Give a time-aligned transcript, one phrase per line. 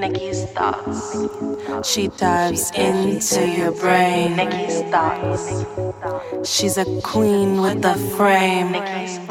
[0.00, 1.16] Nikki's thoughts.
[1.86, 4.36] She dives into your brain.
[4.36, 5.64] Nikki's thoughts.
[6.50, 8.72] She's a queen with a frame.
[8.72, 9.23] Nikki's.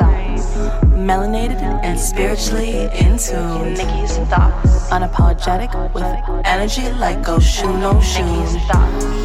[1.03, 3.73] Melanated and spiritually in tune.
[3.73, 4.89] Nikki's thoughts.
[4.89, 8.23] Unapologetic with energy like go shoe no shoe.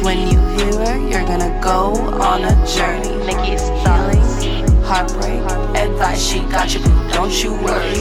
[0.03, 3.15] When you hear her, you're gonna go on a journey.
[3.25, 5.39] Nikki's healing, heartbreak,
[5.77, 6.21] advice.
[6.21, 6.81] She got you,
[7.13, 7.95] don't you worry.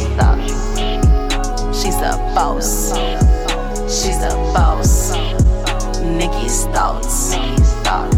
[1.73, 2.91] She's a boss.
[3.87, 5.13] She's a boss.
[6.03, 7.31] Nikki's thoughts.
[7.31, 8.18] Nikki's thoughts.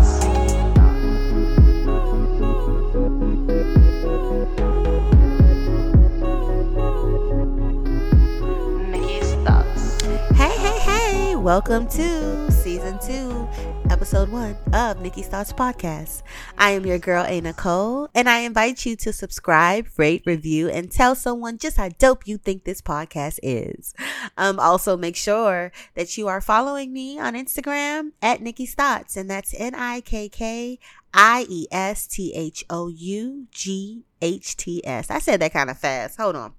[11.50, 13.48] Welcome to season two,
[13.91, 16.22] episode one of Nikki's Thoughts Podcast.
[16.56, 17.41] I am your girl, A.
[17.41, 22.28] Nicole, and I invite you to subscribe, rate, review, and tell someone just how dope
[22.28, 23.94] you think this podcast is.
[24.36, 29.28] Um, also, make sure that you are following me on Instagram at Nikki's Thoughts, and
[29.28, 30.78] that's N I K K
[31.12, 35.10] I E S T H O U G H T S.
[35.10, 36.16] I said that kind of fast.
[36.16, 36.53] Hold on.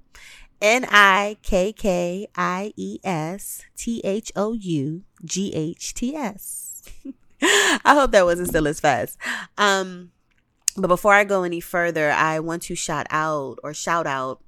[0.61, 6.83] N I K K I E S T H O U G H T S.
[7.41, 9.17] I hope that wasn't still as fast.
[9.57, 10.11] Um,
[10.77, 14.41] but before I go any further, I want to shout out or shout out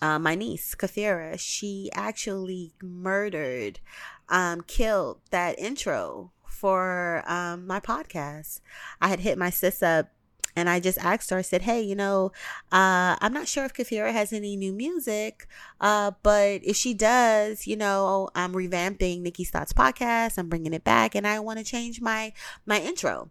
[0.00, 1.38] uh, my niece, Khafiraa.
[1.38, 3.78] She actually murdered,
[4.28, 8.60] um, killed that intro for um, my podcast.
[9.00, 10.08] I had hit my sis up
[10.54, 12.32] and I just asked her, I said, Hey, you know,
[12.70, 15.46] uh, I'm not sure if Khafiraa has any new music,
[15.80, 20.38] uh, but if she does, you know, I'm revamping Nikki's Thoughts podcast.
[20.38, 22.32] I'm bringing it back and I want to change my,
[22.66, 23.30] my intro.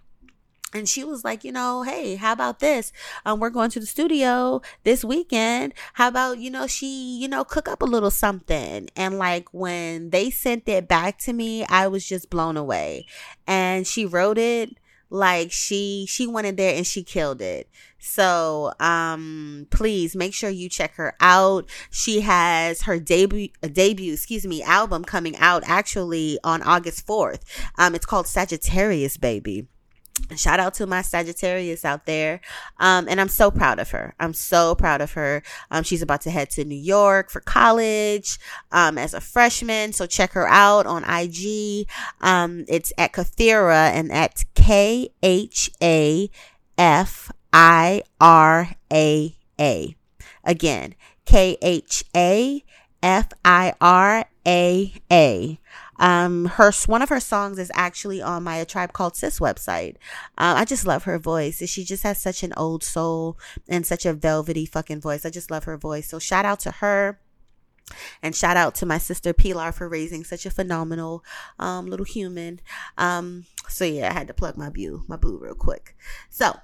[0.74, 2.94] And she was like, you know, hey, how about this?
[3.26, 5.74] Um, we're going to the studio this weekend.
[5.94, 8.90] How about, you know, she, you know, cook up a little something.
[8.96, 13.06] And like when they sent it back to me, I was just blown away.
[13.46, 14.78] And she wrote it
[15.12, 17.70] like she she went in there and she killed it.
[18.00, 21.70] So um please make sure you check her out.
[21.92, 27.42] She has her debut debut excuse me album coming out actually on august 4th
[27.78, 29.68] um it's called sagittarius baby
[30.36, 32.42] Shout out to my Sagittarius out there.
[32.80, 34.14] Um, and I'm so proud of her.
[34.20, 35.42] I'm so proud of her.
[35.70, 38.40] Um, she's about to head to New York for college,
[38.72, 39.94] um, as a freshman.
[39.94, 41.88] So check her out on IG.
[42.22, 46.30] Um, it's at Khafiraa and at K H A
[46.78, 49.96] F I R A A.
[50.44, 50.96] Again,
[51.26, 52.64] K H A
[53.04, 55.61] F I R A A.
[56.02, 59.96] Um, her one of her songs is actually on my Tribe Called Sis website.
[60.38, 61.62] Um, I just love her voice.
[61.70, 63.38] She just has such an old soul
[63.70, 65.26] and such a velvety fucking voice.
[65.26, 66.08] I just love her voice.
[66.08, 67.20] So shout out to her.
[68.22, 71.24] And shout out to my sister Pilar for raising such a phenomenal
[71.60, 72.62] um, little human.
[72.98, 75.96] Um, so yeah, I had to plug my boo, my boo real quick.
[76.30, 76.56] So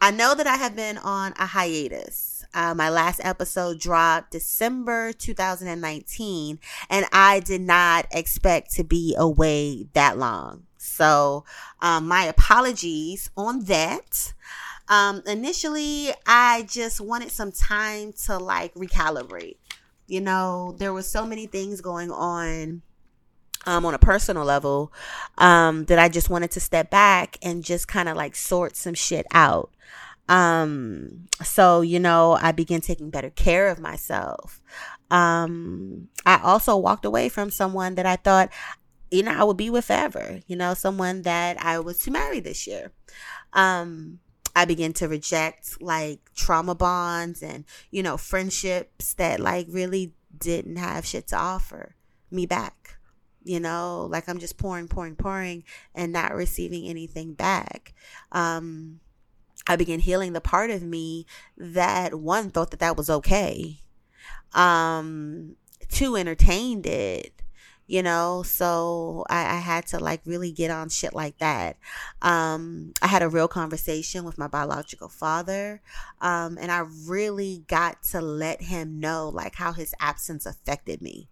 [0.00, 2.33] I know that I have been on a hiatus.
[2.54, 9.88] Uh, my last episode dropped December 2019, and I did not expect to be away
[9.94, 10.64] that long.
[10.78, 11.44] So,
[11.80, 14.32] um, my apologies on that.
[14.88, 19.56] Um, initially, I just wanted some time to like recalibrate.
[20.06, 22.82] You know, there was so many things going on
[23.66, 24.92] um, on a personal level
[25.38, 28.94] um, that I just wanted to step back and just kind of like sort some
[28.94, 29.70] shit out.
[30.28, 34.62] Um, so, you know, I began taking better care of myself.
[35.10, 38.50] Um, I also walked away from someone that I thought,
[39.10, 42.40] you know, I would be with forever, you know, someone that I was to marry
[42.40, 42.90] this year.
[43.52, 44.20] Um,
[44.56, 50.76] I began to reject like trauma bonds and, you know, friendships that like really didn't
[50.76, 51.94] have shit to offer
[52.30, 52.96] me back.
[53.42, 55.64] You know, like I'm just pouring, pouring, pouring
[55.94, 57.92] and not receiving anything back.
[58.32, 59.00] Um,
[59.66, 63.80] I began healing the part of me that one thought that that was okay.
[64.52, 65.56] Um,
[65.88, 67.42] two entertained it,
[67.86, 71.76] you know, so I, I had to like really get on shit like that.
[72.22, 75.82] Um, I had a real conversation with my biological father.
[76.20, 81.28] Um, and I really got to let him know like how his absence affected me.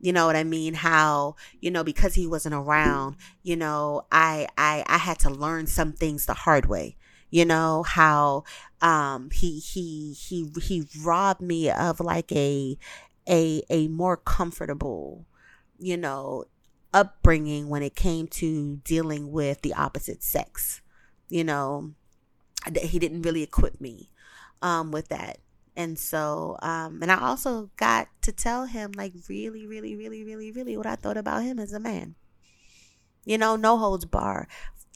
[0.00, 0.74] You know what I mean?
[0.74, 5.66] How, you know, because he wasn't around, you know, I, I, I had to learn
[5.66, 6.96] some things the hard way
[7.30, 8.44] you know how
[8.80, 12.76] um he he he he robbed me of like a
[13.28, 15.26] a a more comfortable
[15.78, 16.44] you know
[16.94, 20.80] upbringing when it came to dealing with the opposite sex
[21.28, 21.92] you know
[22.80, 24.10] he didn't really equip me
[24.62, 25.38] um, with that.
[25.76, 30.50] And so, um, and I also got to tell him like really, really, really, really,
[30.50, 32.16] really what I thought about him as a man.
[33.24, 34.48] You know, no holds bar,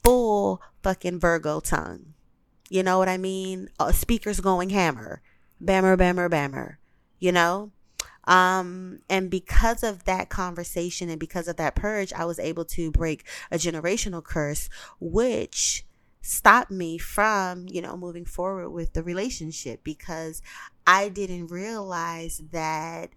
[0.03, 2.13] full fucking Virgo tongue.
[2.73, 3.69] You know what I mean?
[3.79, 5.21] Uh, speakers going hammer,
[5.63, 6.77] bammer, bammer, bammer.
[7.19, 7.71] You know,
[8.23, 12.89] um, and because of that conversation and because of that purge, I was able to
[12.89, 15.85] break a generational curse, which
[16.23, 20.41] stopped me from, you know, moving forward with the relationship because
[20.87, 23.11] I didn't realize that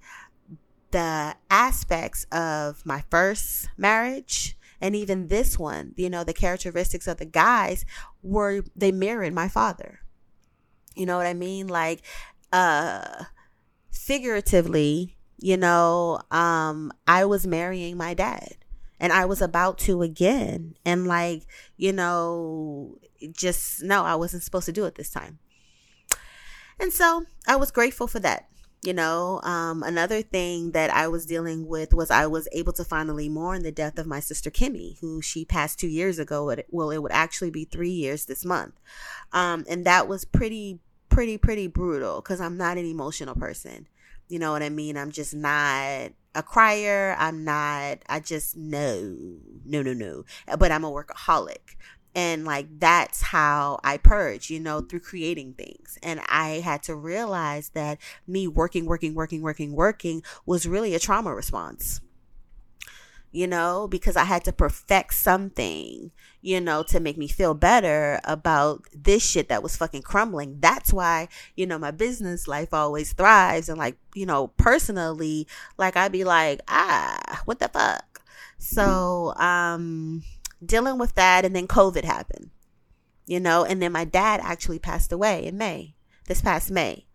[0.90, 7.18] the aspects of my first marriage and even this one, you know, the characteristics of
[7.18, 7.84] the guys
[8.22, 10.00] were they mirrored my father.
[10.94, 11.68] You know what I mean?
[11.68, 12.02] Like
[12.52, 13.24] uh
[13.90, 18.56] figuratively, you know, um I was marrying my dad
[18.98, 20.74] and I was about to again.
[20.84, 21.46] And like,
[21.76, 22.98] you know,
[23.32, 25.38] just no, I wasn't supposed to do it this time.
[26.78, 28.48] And so I was grateful for that.
[28.86, 32.84] You know, um, another thing that I was dealing with was I was able to
[32.84, 36.54] finally mourn the death of my sister Kimmy, who she passed two years ago.
[36.70, 38.74] Well, it would actually be three years this month.
[39.32, 40.78] Um, and that was pretty,
[41.08, 43.88] pretty, pretty brutal because I'm not an emotional person.
[44.28, 44.96] You know what I mean?
[44.96, 47.16] I'm just not a crier.
[47.18, 49.16] I'm not, I just, no,
[49.64, 50.24] no, no, no.
[50.58, 51.74] But I'm a workaholic.
[52.16, 55.98] And like, that's how I purge, you know, through creating things.
[56.02, 60.98] And I had to realize that me working, working, working, working, working was really a
[60.98, 62.00] trauma response
[63.36, 66.10] you know, because I had to perfect something,
[66.40, 70.56] you know, to make me feel better about this shit that was fucking crumbling.
[70.58, 73.68] That's why, you know, my business life always thrives.
[73.68, 75.46] And like, you know, personally,
[75.76, 78.22] like I'd be like, ah, what the fuck?
[78.56, 80.22] So, um,
[80.64, 82.50] dealing with that and then COVID happened,
[83.26, 85.94] you know, and then my dad actually passed away in May,
[86.26, 87.06] this past May.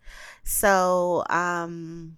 [0.43, 2.17] So, um,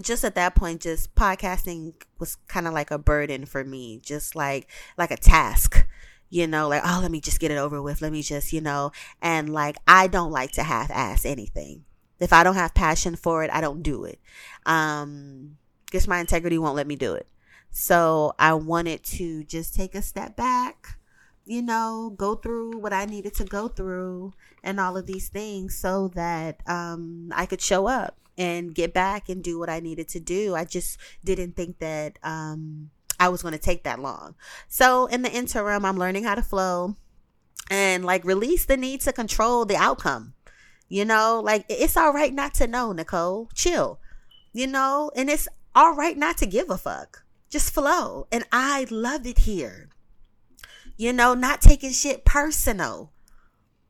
[0.00, 4.34] just at that point just podcasting was kind of like a burden for me just
[4.34, 5.86] like like a task
[6.30, 8.60] you know like oh let me just get it over with let me just you
[8.60, 8.90] know
[9.20, 11.84] and like i don't like to half ass anything.
[12.18, 14.18] If i don't have passion for it i don't do it.
[14.64, 15.58] Um
[15.90, 17.26] guess my integrity won't let me do it
[17.72, 20.98] so i wanted to just take a step back
[21.44, 24.32] you know go through what i needed to go through
[24.62, 29.28] and all of these things so that um i could show up and get back
[29.28, 30.54] and do what I needed to do.
[30.54, 32.90] I just didn't think that um,
[33.20, 34.34] I was going to take that long.
[34.68, 36.96] So in the interim, I'm learning how to flow
[37.70, 40.34] and like release the need to control the outcome.
[40.88, 43.48] You know, like it's all right not to know, Nicole.
[43.54, 43.98] Chill.
[44.52, 47.24] You know, and it's all right not to give a fuck.
[47.52, 48.26] Just flow.
[48.32, 49.90] And I love it here.
[50.96, 53.12] You know, not taking shit personal.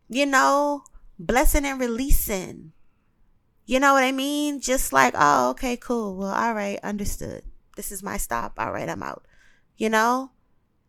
[0.09, 0.85] You know,
[1.19, 2.73] blessing and releasing
[3.65, 4.61] you know what I mean?
[4.61, 6.17] Just like, oh, okay, cool.
[6.17, 7.43] Well, all right, understood.
[7.77, 8.55] This is my stop.
[8.59, 9.25] All right, I'm out.
[9.77, 10.33] You know?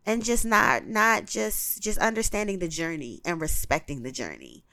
[0.06, 4.64] And just not not just just understanding the journey and respecting the journey.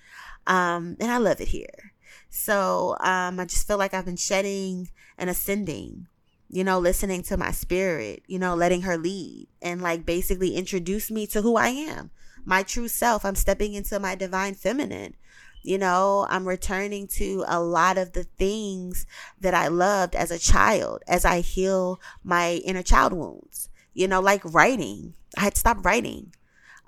[0.45, 1.93] Um, and I love it here.
[2.29, 6.07] So um, I just feel like I've been shedding and ascending,
[6.51, 11.09] you know, listening to my spirit, you know, letting her lead and like basically introduce
[11.09, 12.11] me to who I am,
[12.43, 13.23] my true self.
[13.23, 15.15] I'm stepping into my divine feminine.
[15.63, 19.05] You know, I'm returning to a lot of the things
[19.39, 23.69] that I loved as a child as I heal my inner child wounds.
[23.93, 25.13] You know, like writing.
[25.37, 26.33] I had stopped writing.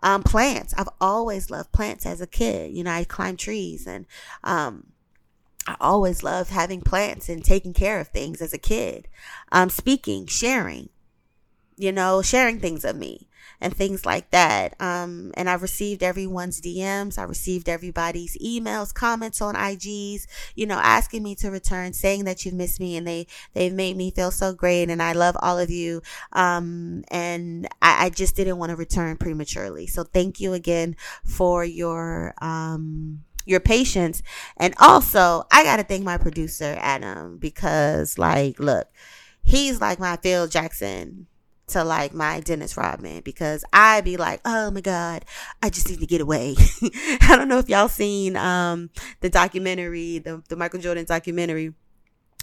[0.02, 0.74] Um, plants.
[0.78, 2.76] I've always loved plants as a kid.
[2.76, 4.06] You know, I climbed trees and,
[4.44, 4.88] um,
[5.66, 9.08] I always loved having plants and taking care of things as a kid.
[9.52, 10.90] Um, speaking, sharing,
[11.78, 13.28] you know, sharing things of me
[13.62, 14.76] and things like that.
[14.82, 17.18] Um, and I've received everyone's DMs.
[17.18, 22.46] I received everybody's emails, comments on IGs, you know, asking me to return, saying that
[22.46, 24.90] you've missed me and they, they've made me feel so great.
[24.90, 26.02] And I love all of you.
[26.34, 29.88] Um, and I, I just didn't want to return prematurely.
[29.88, 34.22] So thank you again for your, um, your patience.
[34.58, 38.88] And also, I got to thank my producer, Adam, because like, look,
[39.44, 41.28] he's like my Phil Jackson
[41.68, 45.26] to like my Dennis Rodman because I'd be like, oh my God,
[45.62, 46.56] I just need to get away.
[47.22, 48.90] I don't know if y'all seen um
[49.22, 51.74] the documentary, the, the Michael Jordan documentary.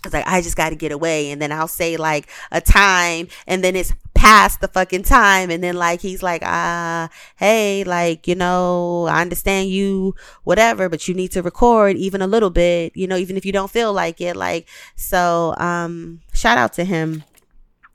[0.02, 1.30] It's like, I just got to get away.
[1.30, 5.50] And then I'll say like a time and then it's past the fucking time.
[5.50, 10.88] And then like, he's like, ah, uh, hey, like, you know, I understand you, whatever,
[10.90, 13.70] but you need to record even a little bit, you know, even if you don't
[13.70, 14.36] feel like it.
[14.36, 17.24] Like, so, um, shout out to him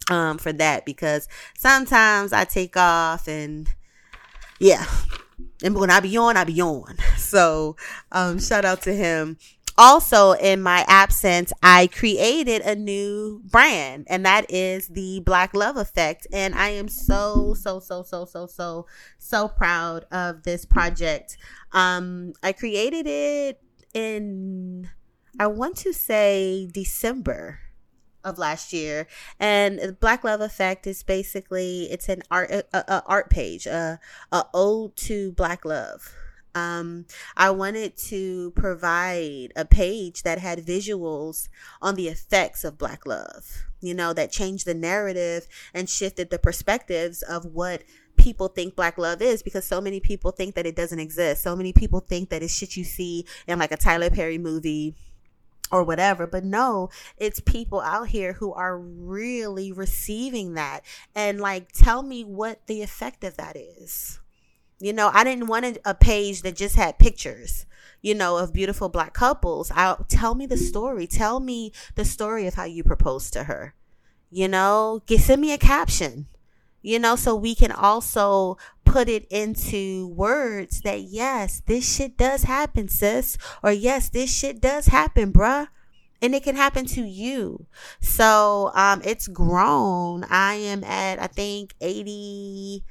[0.09, 1.27] um, for that because
[1.57, 3.67] sometimes I take off and
[4.59, 4.85] yeah,
[5.63, 6.97] And when I be on, I be on.
[7.17, 7.75] So
[8.11, 9.37] um, shout out to him.
[9.77, 15.75] Also, in my absence, I created a new brand, and that is the Black Love
[15.75, 16.27] Effect.
[16.31, 18.85] And I am so, so, so, so, so, so,
[19.17, 21.37] so proud of this project.
[21.73, 23.61] Um, I created it
[23.93, 24.89] in,
[25.39, 27.59] I want to say December
[28.23, 29.07] of last year
[29.39, 33.99] and the black love effect is basically it's an art a, a art page a,
[34.31, 36.15] a ode to black love
[36.55, 41.49] um, I wanted to provide a page that had visuals
[41.81, 46.39] on the effects of Black love, you know, that changed the narrative and shifted the
[46.39, 47.83] perspectives of what
[48.17, 51.43] people think black love is because so many people think that it doesn't exist.
[51.43, 54.95] So many people think that it's shit you see in like a Tyler Perry movie
[55.71, 56.25] or whatever.
[56.25, 60.81] But no, it's people out here who are really receiving that.
[61.13, 64.19] And like, tell me what the effect of that is.
[64.79, 67.65] You know, I didn't want a page that just had pictures,
[68.01, 69.71] you know, of beautiful black couples.
[69.73, 71.07] I tell me the story.
[71.07, 73.73] Tell me the story of how you proposed to her.
[74.29, 76.27] You know, get send me a caption.
[76.81, 82.43] You know, so we can also put it into words that yes, this shit does
[82.43, 85.67] happen, sis, or yes, this shit does happen, bruh
[86.21, 87.65] and it can happen to you.
[88.01, 90.23] So um it's grown.
[90.25, 92.83] I am at I think 80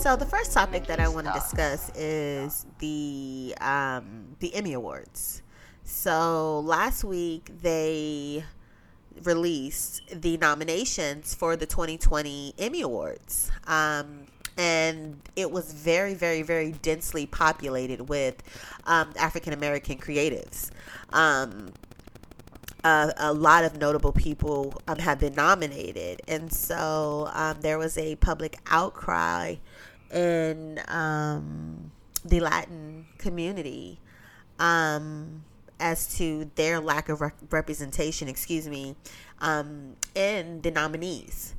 [0.02, 5.44] So the first topic that I want to discuss is the um, the Emmy Awards.
[5.84, 8.44] So last week they
[9.22, 13.52] released the nominations for the 2020 Emmy Awards.
[13.68, 14.26] Um,
[14.58, 18.42] and it was very, very, very densely populated with
[18.88, 20.72] um, African American creatives.
[21.14, 21.74] Um,
[22.84, 27.96] uh, a lot of notable people um, have been nominated, and so um, there was
[28.00, 29.58] a public outcry
[30.14, 31.92] in um,
[32.24, 34.00] the Latin community
[34.60, 35.44] um,
[35.80, 38.96] as to their lack of re- representation, excuse me,
[39.40, 41.56] um, in the nominees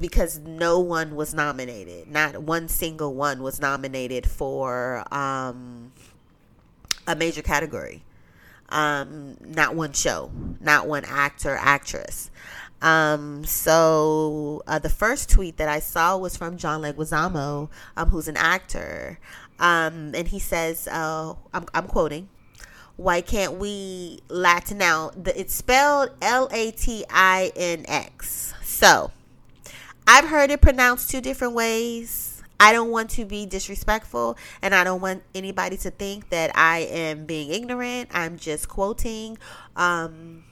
[0.00, 2.08] because no one was nominated.
[2.08, 5.92] Not one single one was nominated for um,
[7.06, 8.02] a major category.
[8.70, 10.30] Um, not one show,
[10.60, 12.30] not one actor, actress.
[12.82, 18.26] Um, so uh, the first tweet that I saw was from John Leguizamo, um, who's
[18.28, 19.20] an actor.
[19.60, 22.28] Um, and he says, uh, I'm, I'm quoting,
[22.96, 25.24] why can't we Latin out?
[25.24, 28.52] The, it's spelled L A T I N X.
[28.62, 29.12] So
[30.06, 32.42] I've heard it pronounced two different ways.
[32.58, 36.80] I don't want to be disrespectful and I don't want anybody to think that I
[36.80, 38.10] am being ignorant.
[38.12, 39.38] I'm just quoting
[39.74, 40.44] um,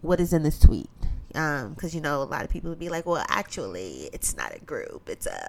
[0.00, 0.88] what is in this tweet
[1.34, 4.54] because um, you know a lot of people would be like, well, actually, it's not
[4.54, 5.48] a group, it's a,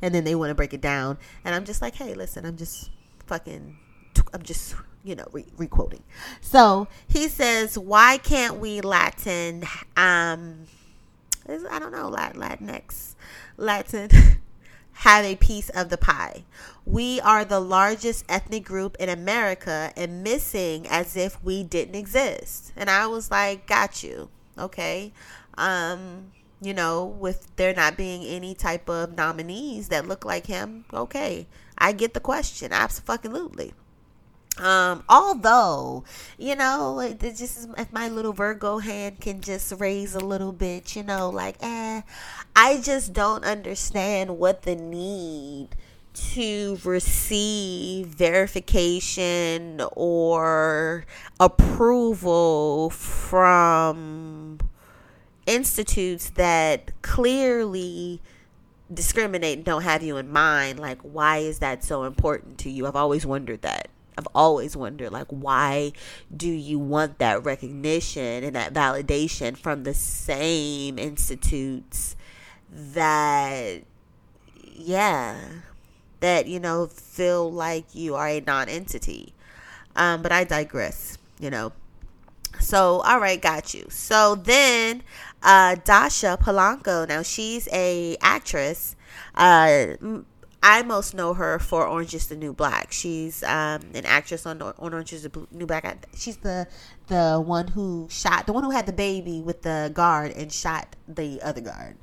[0.00, 2.56] and then they want to break it down, and I'm just like, hey, listen, I'm
[2.56, 2.90] just
[3.26, 3.76] fucking,
[4.32, 6.02] I'm just you know, re- requoting.
[6.40, 9.64] So he says, why can't we Latin,
[9.96, 10.66] um,
[11.48, 13.14] I don't know, Latinx,
[13.56, 14.10] Latin,
[14.92, 16.44] have a piece of the pie?
[16.84, 22.72] We are the largest ethnic group in America and missing as if we didn't exist.
[22.76, 24.28] And I was like, got you.
[24.58, 25.12] Okay.
[25.56, 30.84] Um, you know, with there not being any type of nominees that look like him,
[30.92, 31.46] okay.
[31.78, 32.72] I get the question.
[32.72, 33.72] Absolutely.
[34.58, 36.04] Um, although,
[36.36, 40.94] you know, it just if my little Virgo hand can just raise a little bit,
[40.94, 42.02] you know, like, eh,
[42.54, 45.68] I just don't understand what the need
[46.14, 51.04] to receive verification or
[51.38, 54.58] approval from
[55.46, 58.20] institutes that clearly
[58.92, 62.86] discriminate and don't have you in mind like why is that so important to you?
[62.86, 63.88] I've always wondered that.
[64.18, 65.92] I've always wondered like why
[66.36, 72.16] do you want that recognition and that validation from the same institutes
[72.70, 73.82] that
[74.74, 75.38] yeah
[76.20, 79.34] that you know feel like you are a non-entity
[79.96, 81.72] um but i digress you know
[82.58, 85.02] so all right got you so then
[85.42, 87.08] uh, Dasha Polanco.
[87.08, 88.96] Now she's a actress.
[89.34, 89.96] Uh,
[90.62, 92.92] I most know her for Orange Is the New Black.
[92.92, 96.06] She's um, an actress on, on Orange Is the New Black.
[96.14, 96.66] She's the
[97.06, 100.96] the one who shot the one who had the baby with the guard and shot
[101.08, 101.96] the other guard.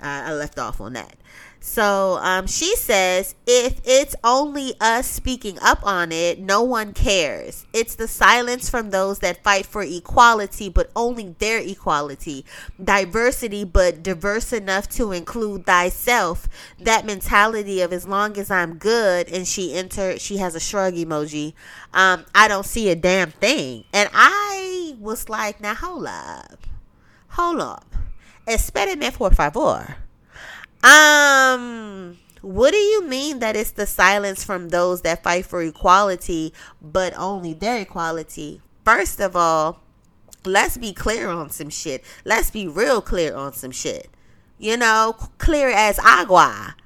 [0.00, 1.16] Uh, I left off on that.
[1.64, 7.66] So um, she says, if it's only us speaking up on it, no one cares.
[7.72, 12.44] It's the silence from those that fight for equality, but only their equality.
[12.82, 16.48] Diversity, but diverse enough to include thyself.
[16.80, 20.94] That mentality of as long as I'm good, and she entered, she has a shrug
[20.94, 21.54] emoji.
[21.94, 23.84] Um, I don't see a damn thing.
[23.92, 26.66] And I was like, now hold up,
[27.28, 27.94] hold up.
[28.48, 30.01] Espéreme por favor
[30.82, 36.52] um, what do you mean that it's the silence from those that fight for equality,
[36.80, 38.60] but only their equality?
[38.84, 39.80] First of all,
[40.44, 42.04] let's be clear on some shit.
[42.24, 44.08] Let's be real clear on some shit.
[44.58, 46.76] You know, clear as agua.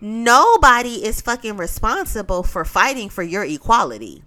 [0.00, 4.22] Nobody is fucking responsible for fighting for your equality.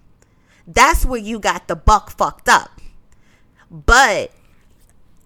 [0.66, 2.80] That's where you got the buck fucked up.
[3.70, 4.32] But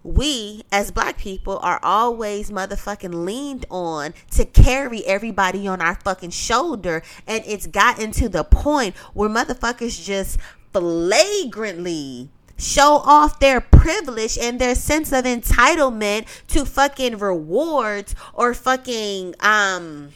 [0.05, 6.31] we as black people are always motherfucking leaned on to carry everybody on our fucking
[6.31, 7.03] shoulder.
[7.27, 10.39] And it's gotten to the point where motherfuckers just
[10.73, 19.35] flagrantly show off their privilege and their sense of entitlement to fucking rewards or fucking
[19.41, 20.11] um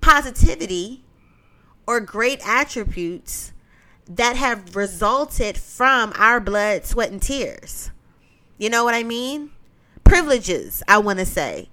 [0.00, 1.04] positivity
[1.86, 3.52] or great attributes
[4.10, 7.90] that have resulted from our blood, sweat, and tears.
[8.58, 9.52] You know what I mean?
[10.02, 11.68] Privileges, I want to say.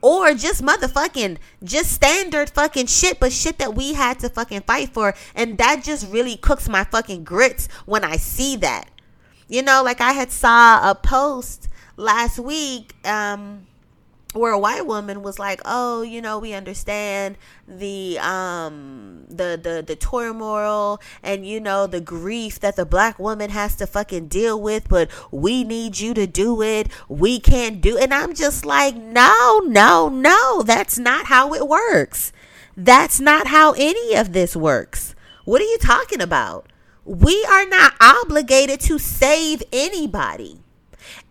[0.00, 4.94] Or just motherfucking, just standard fucking shit, but shit that we had to fucking fight
[4.94, 5.14] for.
[5.34, 8.88] And that just really cooks my fucking grits when I see that.
[9.48, 13.66] You know, like I had saw a post last week, um,
[14.32, 19.84] where a white woman was like, "Oh, you know, we understand the um the the
[19.86, 24.60] the turmoil and you know the grief that the black woman has to fucking deal
[24.60, 26.88] with, but we need you to do it.
[27.08, 30.62] We can't do." And I'm just like, "No, no, no.
[30.62, 32.32] That's not how it works.
[32.76, 35.14] That's not how any of this works.
[35.44, 36.66] What are you talking about?
[37.04, 40.60] We are not obligated to save anybody."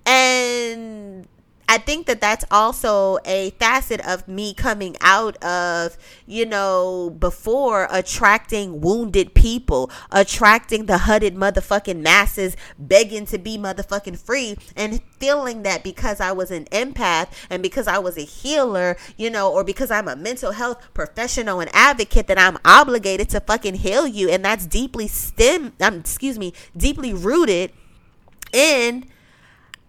[0.06, 1.28] And
[1.72, 7.88] I think that that's also a facet of me coming out of, you know, before
[7.90, 15.64] attracting wounded people, attracting the hooded motherfucking masses begging to be motherfucking free and feeling
[15.64, 19.64] that because I was an empath and because I was a healer, you know, or
[19.64, 24.28] because I'm a mental health professional and advocate that I'm obligated to fucking heal you
[24.28, 27.72] and that's deeply stem um, excuse me, deeply rooted
[28.52, 29.06] in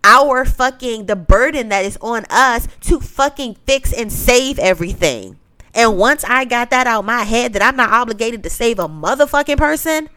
[0.05, 5.39] our fucking the burden that is on us to fucking fix and save everything.
[5.75, 8.89] And once I got that out my head that I'm not obligated to save a
[8.89, 10.09] motherfucking person,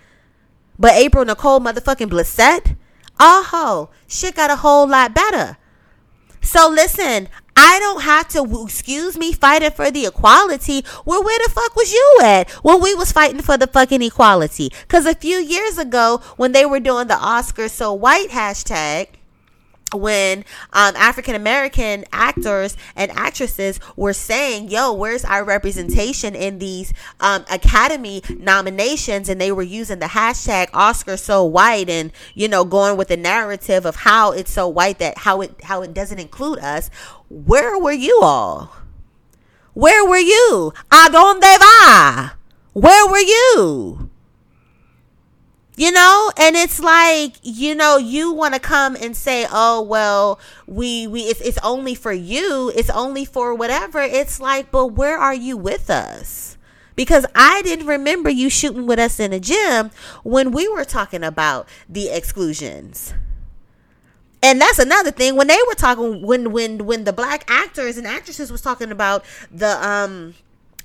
[0.77, 2.75] but April Nicole motherfucking Blissett,
[3.19, 5.57] oh, shit got a whole lot better.
[6.41, 10.83] So listen, I don't have to, excuse me, fighting for the equality.
[11.05, 14.71] Well, where the fuck was you at when we was fighting for the fucking equality?
[14.81, 19.07] Because a few years ago, when they were doing the Oscars so white hashtag,
[19.93, 20.39] when
[20.73, 27.45] um, African American actors and actresses were saying, "Yo, where's our representation in these um,
[27.51, 32.97] Academy nominations?" and they were using the hashtag Oscar so white, and you know, going
[32.97, 36.59] with the narrative of how it's so white that how it how it doesn't include
[36.59, 36.89] us.
[37.29, 38.73] Where were you all?
[39.73, 40.73] Where were you?
[40.91, 42.33] ¿A dónde va?
[42.73, 44.04] Where were you?
[45.77, 50.39] You know, and it's like, you know, you want to come and say, "Oh, well,
[50.65, 52.71] we we it's it's only for you.
[52.73, 56.57] It's only for whatever." It's like, "But where are you with us?"
[56.95, 59.91] Because I didn't remember you shooting with us in a gym
[60.23, 63.13] when we were talking about the exclusions.
[64.41, 68.07] And that's another thing when they were talking when when when the black actors and
[68.07, 70.35] actresses was talking about the um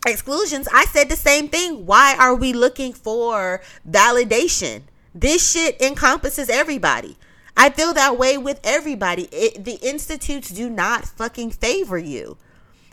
[0.07, 1.87] exclusions, I said the same thing.
[1.87, 4.83] Why are we looking for validation?
[5.15, 7.17] This shit encompasses everybody.
[7.57, 9.25] I feel that way with everybody.
[9.33, 12.39] It, the institutes do not fucking favor you.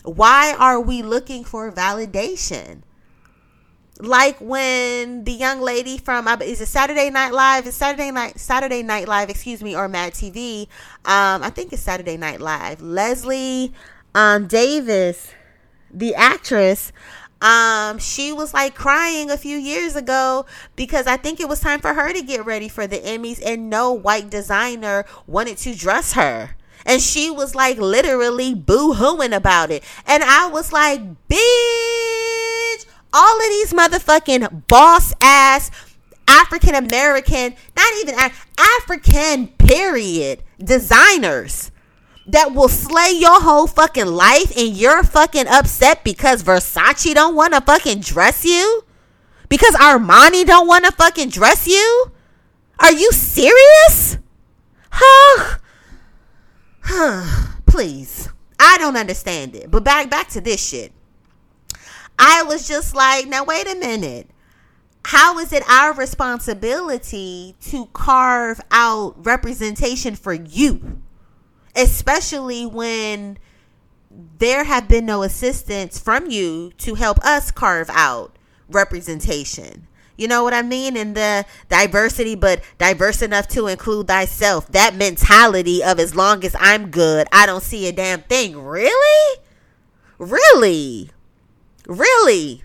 [0.03, 2.81] Why are we looking for validation?
[3.99, 7.65] Like when the young lady from is it Saturday Night Live?
[7.65, 9.29] Is Saturday Night Saturday Night Live?
[9.29, 10.63] Excuse me, or Mad TV?
[11.05, 12.79] Um, I think it's Saturday Night Live.
[12.79, 13.73] Leslie
[14.13, 15.31] um, Davis
[15.91, 16.91] the actress
[17.41, 20.45] um she was like crying a few years ago
[20.75, 23.69] because i think it was time for her to get ready for the emmys and
[23.69, 26.55] no white designer wanted to dress her.
[26.85, 29.83] And she was like literally boo-hooing about it.
[30.05, 35.69] And i was like bitch all of these motherfucking boss ass
[36.27, 38.15] african american not even
[38.57, 41.71] african period designers
[42.27, 47.53] that will slay your whole fucking life and you're fucking upset because Versace don't want
[47.53, 48.83] to fucking dress you?
[49.49, 52.11] Because Armani don't want to fucking dress you?
[52.79, 54.17] Are you serious?
[54.91, 55.57] Huh?
[56.81, 57.53] Huh.
[57.65, 58.29] Please.
[58.59, 59.71] I don't understand it.
[59.71, 60.91] But back back to this shit.
[62.19, 64.29] I was just like, now wait a minute.
[65.05, 71.01] How is it our responsibility to carve out representation for you?
[71.77, 73.37] Especially when
[74.39, 78.35] there have been no assistance from you to help us carve out
[78.67, 79.87] representation.
[80.17, 80.97] You know what I mean?
[80.97, 84.67] And the diversity, but diverse enough to include thyself.
[84.71, 88.57] That mentality of as long as I'm good, I don't see a damn thing.
[88.59, 89.39] Really?
[90.17, 91.11] Really?
[91.85, 92.63] Really?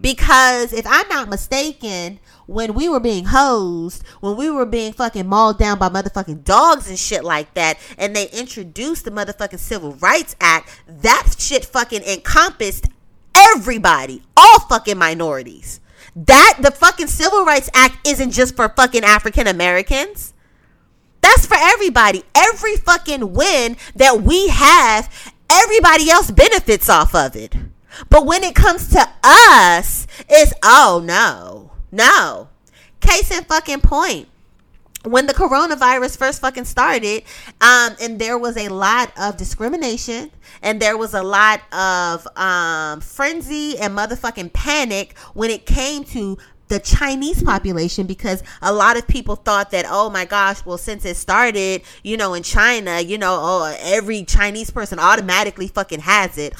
[0.00, 5.26] Because if I'm not mistaken, when we were being hosed, when we were being fucking
[5.26, 9.92] mauled down by motherfucking dogs and shit like that, and they introduced the motherfucking Civil
[9.94, 12.88] Rights Act, that shit fucking encompassed
[13.34, 15.80] everybody, all fucking minorities.
[16.16, 20.32] That the fucking Civil Rights Act isn't just for fucking African Americans.
[21.20, 22.22] That's for everybody.
[22.34, 27.56] Every fucking win that we have, everybody else benefits off of it.
[28.10, 31.72] But when it comes to us, it's oh no.
[31.92, 32.48] No.
[33.00, 34.28] Case in fucking point
[35.04, 37.24] when the coronavirus first fucking started,
[37.60, 40.30] um, and there was a lot of discrimination
[40.62, 46.38] and there was a lot of um, frenzy and motherfucking panic when it came to
[46.68, 51.04] the Chinese population because a lot of people thought that, oh my gosh, well, since
[51.04, 56.38] it started, you know, in China, you know, oh, every Chinese person automatically fucking has
[56.38, 56.54] it.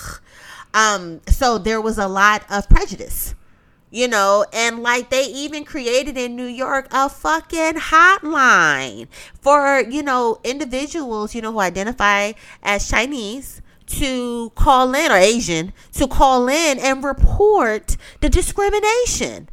[0.74, 3.34] Um, so there was a lot of prejudice
[3.94, 9.06] you know, and like they even created in New York a fucking hotline
[9.40, 15.72] for, you know, individuals, you know, who identify as Chinese to call in or Asian
[15.92, 19.48] to call in and report the discrimination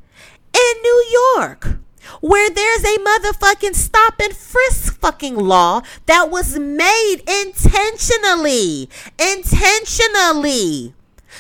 [0.56, 1.78] in New York
[2.20, 10.96] where there's a motherfucking stop and frisk fucking law that was made intentionally, intentionally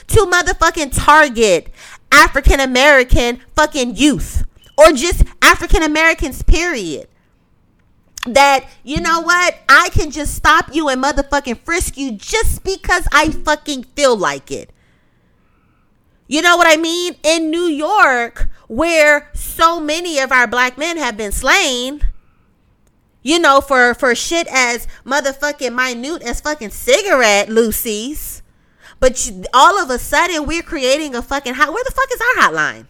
[0.07, 1.71] to motherfucking target
[2.11, 4.43] African American fucking youth
[4.77, 7.07] or just African Americans, period.
[8.25, 9.57] That, you know what?
[9.67, 14.51] I can just stop you and motherfucking frisk you just because I fucking feel like
[14.51, 14.71] it.
[16.27, 17.15] You know what I mean?
[17.23, 22.07] In New York, where so many of our black men have been slain,
[23.21, 28.40] you know, for for shit as motherfucking minute as fucking cigarette loosies
[29.01, 31.73] but you, all of a sudden, we're creating a fucking hot.
[31.73, 32.85] Where the fuck is our hotline?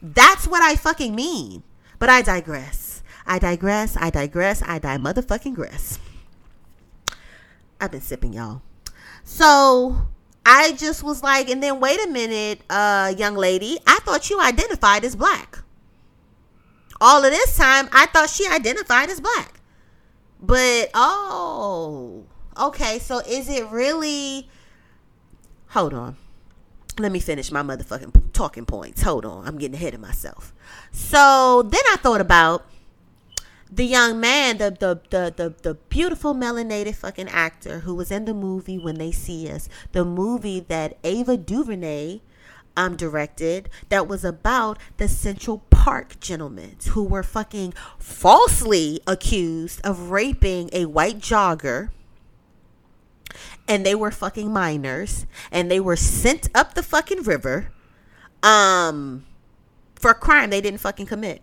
[0.00, 1.64] That's what I fucking mean.
[1.98, 3.02] But I digress.
[3.26, 3.96] I digress.
[3.96, 4.62] I digress.
[4.62, 5.98] I die motherfucking gress.
[7.80, 8.62] I've been sipping, y'all.
[9.24, 10.06] So
[10.46, 13.78] I just was like, and then wait a minute, uh, young lady.
[13.84, 15.58] I thought you identified as black.
[17.00, 19.60] All of this time, I thought she identified as black.
[20.40, 22.24] But oh,
[22.60, 23.00] okay.
[23.00, 24.48] So is it really?
[25.72, 26.16] Hold on.
[26.98, 29.00] Let me finish my motherfucking talking points.
[29.02, 29.46] Hold on.
[29.46, 30.52] I'm getting ahead of myself.
[30.90, 32.66] So then I thought about
[33.70, 38.26] the young man, the the the the, the beautiful melanated fucking actor who was in
[38.26, 42.20] the movie When They See Us, the movie that Ava DuVernay
[42.76, 50.10] um directed that was about the Central Park gentlemen who were fucking falsely accused of
[50.10, 51.88] raping a white jogger
[53.68, 57.72] and they were fucking minors and they were sent up the fucking river
[58.42, 59.24] um
[59.94, 61.42] for a crime they didn't fucking commit.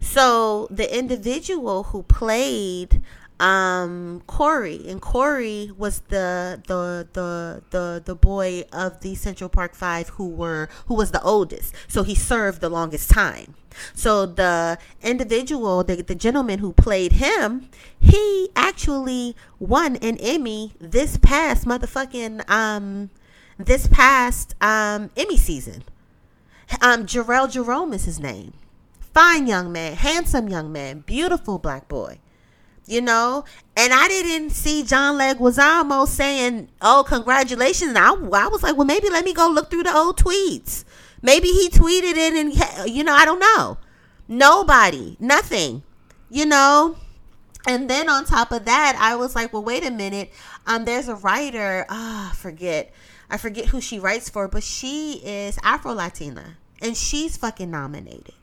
[0.00, 3.02] So the individual who played
[3.42, 9.74] um Korey and Korey was the the the the the boy of the Central Park
[9.74, 11.74] 5 who were who was the oldest.
[11.88, 13.54] So he served the longest time.
[13.94, 21.16] So the individual the, the gentleman who played him, he actually won an Emmy this
[21.16, 23.10] past motherfucking um
[23.58, 25.82] this past um Emmy season.
[26.80, 28.52] Um Jharrel Jerome is his name.
[29.00, 32.20] Fine young man, handsome young man, beautiful black boy
[32.86, 33.44] you know?
[33.76, 37.94] And i didn't see john leguizamo saying oh congratulations.
[37.96, 40.84] I, I was like well maybe let me go look through the old tweets.
[41.22, 43.78] Maybe he tweeted it and you know i don't know.
[44.28, 45.16] Nobody.
[45.18, 45.82] Nothing.
[46.30, 46.96] You know?
[47.66, 50.30] And then on top of that i was like well wait a minute.
[50.66, 52.92] Um there's a writer ah oh, forget.
[53.30, 58.34] I forget who she writes for but she is afro latina and she's fucking nominated.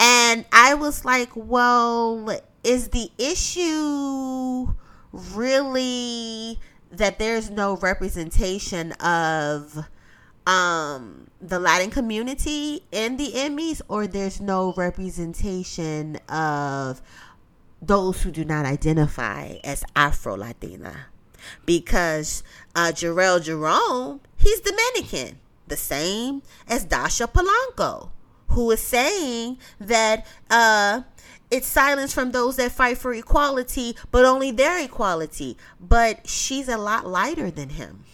[0.00, 4.74] And i was like well is the issue
[5.12, 6.58] really
[6.90, 9.86] that there's no representation of
[10.46, 17.00] um the Latin community in the Emmys or there's no representation of
[17.80, 21.06] those who do not identify as Afro Latina
[21.64, 22.42] because
[22.74, 28.10] uh Jerome he's Dominican the same as Dasha Polanco
[28.48, 31.02] who is saying that uh
[31.50, 35.56] it's silence from those that fight for equality, but only their equality.
[35.80, 38.04] But she's a lot lighter than him.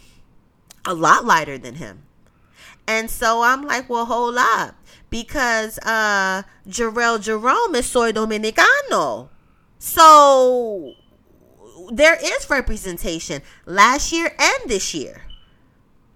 [0.84, 2.04] A lot lighter than him.
[2.86, 4.74] And so I'm like, well, hold up.
[5.10, 9.28] Because uh Jharrel Jerome is soy dominicano.
[9.78, 10.94] So
[11.92, 15.22] there is representation last year and this year.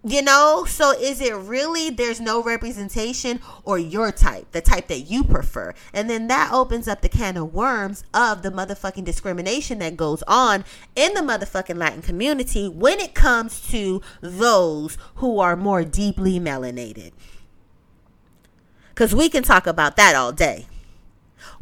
[0.06, 5.10] You know, so is it really there's no representation or your type, the type that
[5.10, 5.72] you prefer?
[5.94, 10.22] And then that opens up the can of worms of the motherfucking discrimination that goes
[10.28, 16.38] on in the motherfucking Latin community when it comes to those who are more deeply
[16.38, 17.12] melanated.
[18.90, 20.66] Because we can talk about that all day.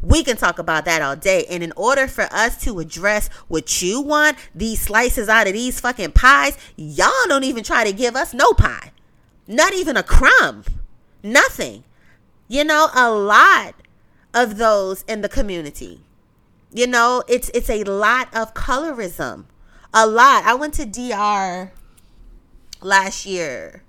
[0.01, 1.45] We can talk about that all day.
[1.49, 5.79] And in order for us to address what you want, these slices out of these
[5.79, 8.91] fucking pies, y'all don't even try to give us no pie.
[9.47, 10.63] Not even a crumb.
[11.21, 11.83] Nothing.
[12.47, 13.75] You know, a lot
[14.33, 16.01] of those in the community.
[16.71, 19.45] You know, it's it's a lot of colorism.
[19.93, 20.43] A lot.
[20.43, 21.71] I went to DR
[22.81, 23.83] last year.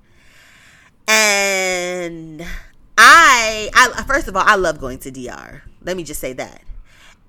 [1.07, 2.45] And
[2.97, 5.63] I I first of all, I love going to DR.
[5.85, 6.63] Let me just say that.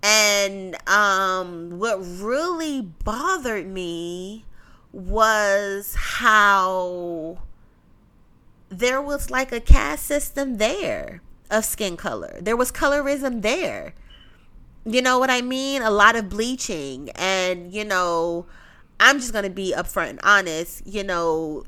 [0.01, 4.45] And um, what really bothered me
[4.91, 7.39] was how
[8.69, 12.37] there was like a caste system there of skin color.
[12.41, 13.93] There was colorism there.
[14.85, 15.81] You know what I mean?
[15.81, 17.09] A lot of bleaching.
[17.15, 18.45] And, you know,
[18.99, 20.85] I'm just going to be upfront and honest.
[20.85, 21.63] You know,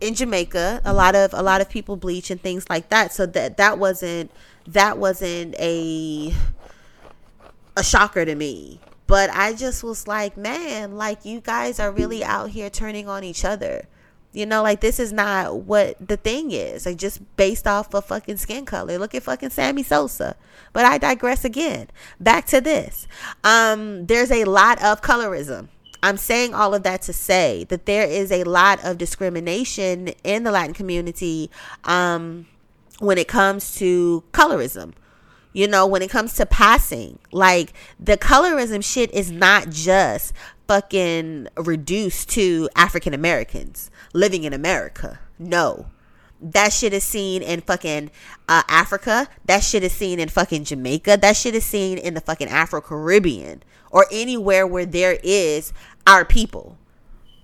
[0.00, 3.12] in Jamaica, a lot of a lot of people bleach and things like that.
[3.12, 4.30] So that that wasn't
[4.66, 6.34] that wasn't a
[7.76, 8.80] a shocker to me.
[9.06, 13.24] But I just was like, man, like you guys are really out here turning on
[13.24, 13.86] each other.
[14.32, 16.86] You know, like this is not what the thing is.
[16.86, 18.98] Like just based off of fucking skin color.
[18.98, 20.36] Look at fucking Sammy Sosa.
[20.72, 21.88] But I digress again.
[22.20, 23.08] Back to this.
[23.42, 25.68] Um, there's a lot of colorism.
[26.02, 30.44] I'm saying all of that to say that there is a lot of discrimination in
[30.44, 31.50] the Latin community.
[31.84, 32.46] Um,
[33.00, 34.92] when it comes to colorism.
[35.52, 40.32] You know, when it comes to passing, like the colorism shit is not just
[40.68, 45.18] fucking reduced to African Americans living in America.
[45.40, 45.86] No.
[46.40, 48.12] That shit is seen in fucking
[48.48, 49.26] uh, Africa.
[49.44, 51.18] That shit is seen in fucking Jamaica.
[51.20, 55.72] That shit is seen in the fucking Afro Caribbean or anywhere where there is
[56.06, 56.78] our people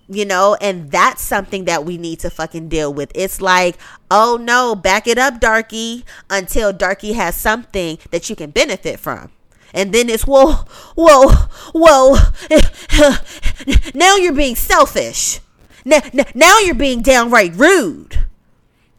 [0.08, 3.10] you know, and that's something that we need to fucking deal with.
[3.14, 3.76] It's like,
[4.10, 9.32] oh no, back it up, Darky, until Darky has something that you can benefit from.
[9.74, 10.64] And then it's, whoa,
[10.94, 11.28] whoa,
[11.74, 12.16] whoa.
[13.94, 15.40] now you're being selfish.
[15.84, 16.00] Now,
[16.34, 18.26] now you're being downright rude.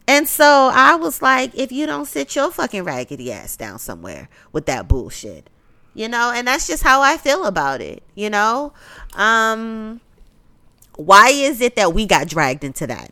[0.07, 4.29] And so I was like, if you don't sit your fucking raggedy ass down somewhere
[4.53, 5.49] with that bullshit,
[5.93, 8.71] you know, and that's just how I feel about it, you know?
[9.15, 9.99] Um,
[10.97, 13.11] why is it that we got dragged into that?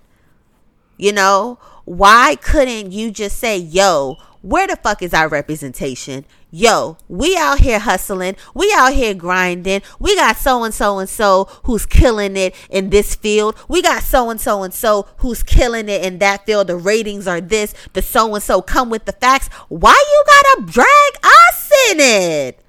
[0.97, 6.25] You know, why couldn't you just say, yo, where the fuck is our representation?
[6.51, 8.35] Yo, we out here hustling.
[8.53, 9.81] We out here grinding.
[9.99, 13.57] We got so and so and so who's killing it in this field.
[13.67, 16.67] We got so and so and so who's killing it in that field.
[16.67, 17.73] The ratings are this.
[17.93, 19.47] The so and so come with the facts.
[19.67, 22.59] Why you gotta drag us in it?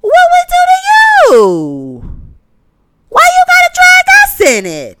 [0.00, 2.21] What we do to you?
[3.12, 4.98] Why you gotta drag us in it?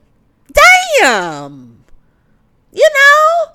[1.00, 1.84] Damn.
[2.72, 3.54] You know?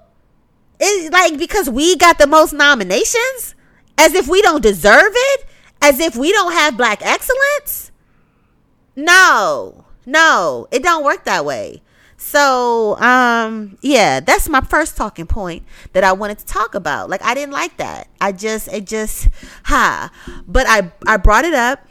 [0.79, 3.55] It's like because we got the most nominations,
[3.97, 5.45] as if we don't deserve it,
[5.81, 7.91] as if we don't have black excellence.
[8.95, 11.81] No, no, it don't work that way.
[12.19, 17.09] So, um, yeah, that's my first talking point that I wanted to talk about.
[17.11, 18.07] Like, I didn't like that.
[18.19, 19.29] I just, it just,
[19.63, 20.11] ha.
[20.47, 21.86] But I, I brought it up,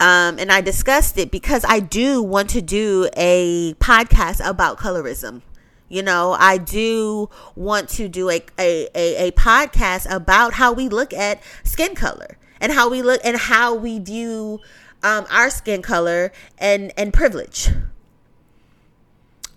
[0.00, 5.42] um, and I discussed it because I do want to do a podcast about colorism.
[5.90, 10.88] You know, I do want to do a, a, a, a, podcast about how we
[10.88, 14.60] look at skin color and how we look and how we view
[15.02, 17.70] um, our skin color and, and privilege.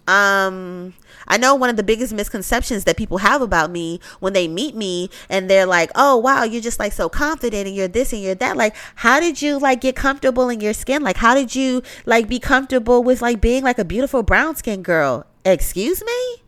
[0.08, 0.96] Um,
[1.28, 4.76] I know one of the biggest misconceptions that people have about me when they meet
[4.76, 8.22] me and they're like, "Oh, wow, you're just like so confident and you're this and
[8.22, 11.04] you're that." Like, how did you like get comfortable in your skin?
[11.04, 14.84] Like, how did you like be comfortable with like being like a beautiful brown skin
[14.84, 15.26] girl?
[15.46, 16.44] Excuse me?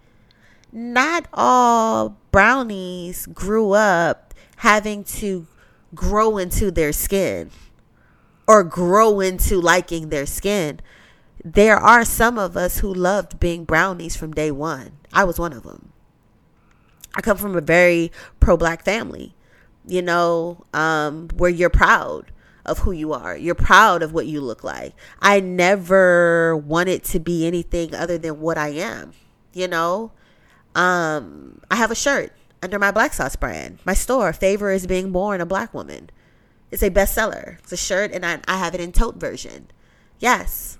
[0.71, 5.47] Not all brownies grew up having to
[5.93, 7.49] grow into their skin
[8.47, 10.79] or grow into liking their skin.
[11.47, 14.93] There are some of us who loved being brownies from day one.
[15.13, 15.93] I was one of them.
[17.15, 19.36] I come from a very pro black family,
[19.86, 22.31] you know, um, where you're proud
[22.65, 23.38] of who you are.
[23.38, 24.95] You're proud of what you look like.
[25.21, 29.13] I never wanted to be anything other than what I am,
[29.53, 30.13] you know?
[30.73, 33.77] Um, I have a shirt under my Black Sauce brand.
[33.86, 36.10] My store, Favor is Being Born a Black Woman.
[36.71, 37.60] It's a bestseller.
[37.60, 39.67] It's a shirt, and I, I have it in tote version.
[40.17, 40.79] Yes.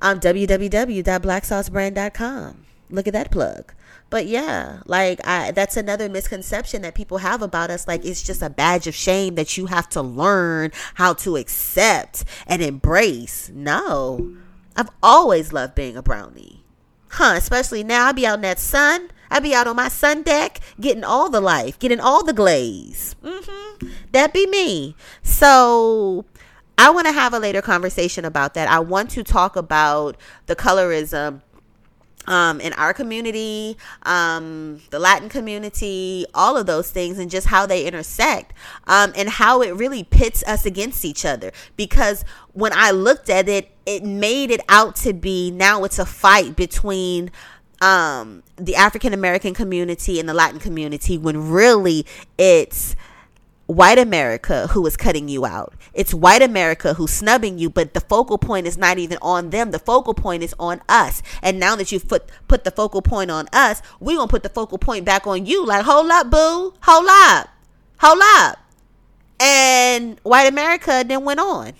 [0.00, 2.66] Um, www.blacksaucebrand.com.
[2.90, 3.72] Look at that plug.
[4.08, 8.40] But yeah, like I that's another misconception that people have about us like it's just
[8.40, 13.50] a badge of shame that you have to learn how to accept and embrace.
[13.52, 14.36] No.
[14.76, 16.62] I've always loved being a brownie.
[17.08, 19.10] Huh, especially now I be out in that sun.
[19.30, 23.16] I be out on my sun deck getting all the life, getting all the glaze.
[23.24, 23.88] Mm-hmm.
[24.12, 24.94] That be me.
[25.22, 26.26] So
[26.78, 28.68] I want to have a later conversation about that.
[28.68, 31.40] I want to talk about the colorism
[32.26, 37.66] um, in our community, um, the Latin community, all of those things, and just how
[37.66, 38.52] they intersect
[38.86, 41.52] um, and how it really pits us against each other.
[41.76, 46.06] Because when I looked at it, it made it out to be now it's a
[46.06, 47.30] fight between
[47.80, 52.06] um, the African American community and the Latin community when really
[52.38, 52.96] it's
[53.66, 55.74] white America who is cutting you out.
[55.92, 59.72] It's white America who's snubbing you, but the focal point is not even on them.
[59.72, 61.22] The focal point is on us.
[61.42, 64.48] And now that you've put put the focal point on us, we're gonna put the
[64.48, 65.64] focal point back on you.
[65.66, 67.48] Like, hold up, boo, hold up,
[67.98, 68.58] hold up.
[69.40, 71.72] And white America then went on.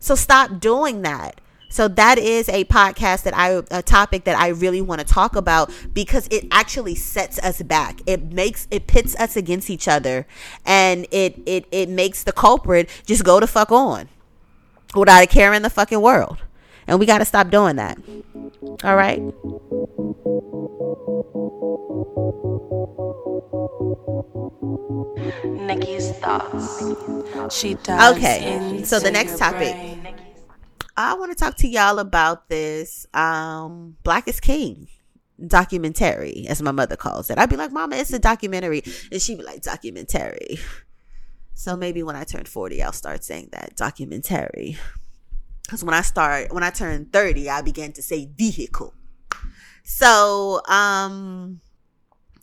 [0.00, 1.40] So stop doing that.
[1.74, 5.34] So that is a podcast that I a topic that I really want to talk
[5.34, 8.00] about because it actually sets us back.
[8.06, 10.24] It makes it pits us against each other
[10.64, 14.08] and it it it makes the culprit just go to fuck on
[14.94, 16.38] without a care in the fucking world.
[16.86, 17.98] And we got to stop doing that.
[18.84, 19.20] All right?
[25.66, 27.52] Nikki's thoughts.
[27.52, 28.16] She does.
[28.16, 28.82] Okay.
[28.84, 29.74] So the next topic.
[29.74, 30.23] Brain
[30.96, 34.88] I want to talk to y'all about this um, Black is King
[35.44, 37.38] documentary, as my mother calls it.
[37.38, 38.82] I'd be like, Mama, it's a documentary.
[39.10, 40.58] And she'd be like, documentary.
[41.54, 44.76] So maybe when I turn 40, I'll start saying that documentary.
[45.62, 48.94] Because when I start, when I turn 30, I began to say vehicle.
[49.82, 51.60] So, um,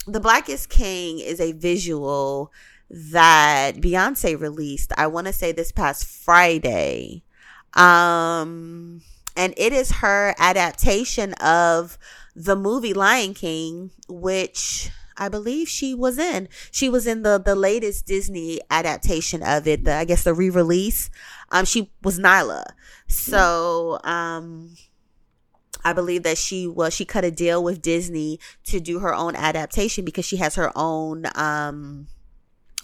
[0.08, 2.52] The Black is King is a visual
[2.89, 7.24] that Beyonce released, I want to say this past Friday.
[7.74, 9.01] Um,
[9.36, 11.97] and it is her adaptation of
[12.36, 16.49] the movie Lion King, which I believe she was in.
[16.72, 19.84] She was in the the latest Disney adaptation of it.
[19.84, 21.09] The I guess the re-release.
[21.49, 22.65] Um, she was Nala.
[23.07, 24.76] So um,
[25.84, 29.36] I believe that she was she cut a deal with Disney to do her own
[29.36, 32.07] adaptation because she has her own um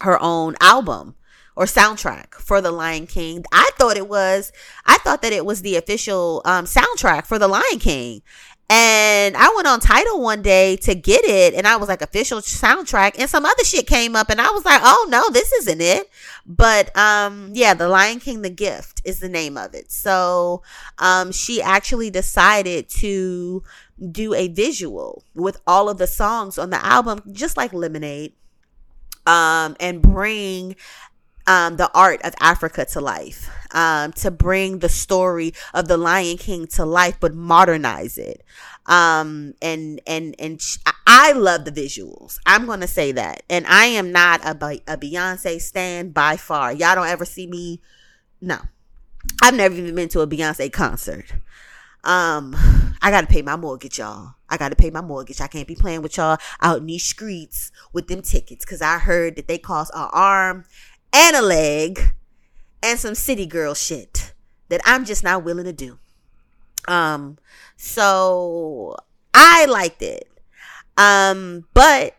[0.00, 1.14] her own album
[1.58, 3.44] or soundtrack for the Lion King.
[3.52, 4.52] I thought it was
[4.86, 8.22] I thought that it was the official um soundtrack for the Lion King.
[8.70, 12.40] And I went on Tidal one day to get it, and I was like official
[12.40, 15.80] soundtrack, and some other shit came up, and I was like, oh no, this isn't
[15.80, 16.10] it.
[16.46, 19.90] But um, yeah, The Lion King, The Gift is the name of it.
[19.90, 20.62] So
[20.98, 23.62] um, she actually decided to
[24.12, 28.34] do a visual with all of the songs on the album, just like Lemonade,
[29.26, 30.76] um, and bring
[31.48, 36.36] um, the art of Africa to life, um, to bring the story of the Lion
[36.36, 38.44] King to life, but modernize it.
[38.84, 40.60] Um, and, and, and
[41.06, 42.38] I love the visuals.
[42.46, 43.42] I'm to say that.
[43.48, 44.50] And I am not a,
[44.86, 46.72] a Beyonce stan by far.
[46.72, 47.80] Y'all don't ever see me.
[48.40, 48.58] No,
[49.42, 51.32] I've never even been to a Beyonce concert.
[52.04, 52.54] Um,
[53.02, 54.34] I gotta pay my mortgage, y'all.
[54.48, 55.40] I gotta pay my mortgage.
[55.40, 58.98] I can't be playing with y'all out in these streets with them tickets because I
[58.98, 60.64] heard that they cost an arm
[61.12, 62.14] and a leg
[62.82, 64.32] and some city girl shit
[64.68, 65.98] that I'm just not willing to do.
[66.86, 67.38] Um,
[67.76, 68.96] so
[69.34, 70.28] I liked it.
[70.96, 72.16] Um, but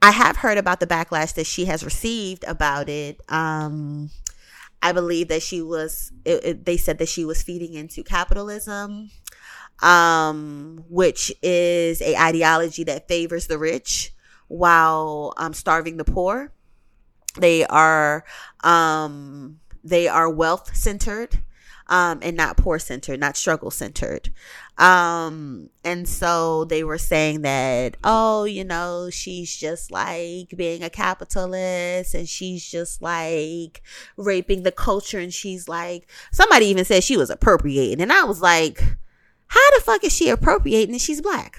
[0.00, 3.20] I have heard about the backlash that she has received about it.
[3.28, 4.10] Um,
[4.82, 9.10] I believe that she was, it, it, they said that she was feeding into capitalism,
[9.82, 14.12] um, which is a ideology that favors the rich
[14.46, 16.52] while um, starving the poor.
[17.40, 18.24] They are
[18.64, 21.38] um they are wealth centered
[21.86, 24.30] um and not poor centered, not struggle centered.
[24.76, 30.90] Um and so they were saying that oh, you know, she's just like being a
[30.90, 33.82] capitalist and she's just like
[34.16, 38.40] raping the culture and she's like somebody even said she was appropriating and I was
[38.42, 38.82] like
[39.48, 41.58] how the fuck is she appropriating and she's black?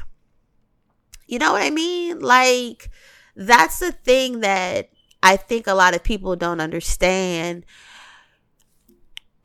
[1.28, 2.20] You know what I mean?
[2.20, 2.90] Like
[3.36, 4.90] that's the thing that
[5.22, 7.66] I think a lot of people don't understand.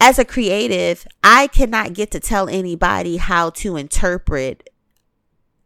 [0.01, 4.71] As a creative, I cannot get to tell anybody how to interpret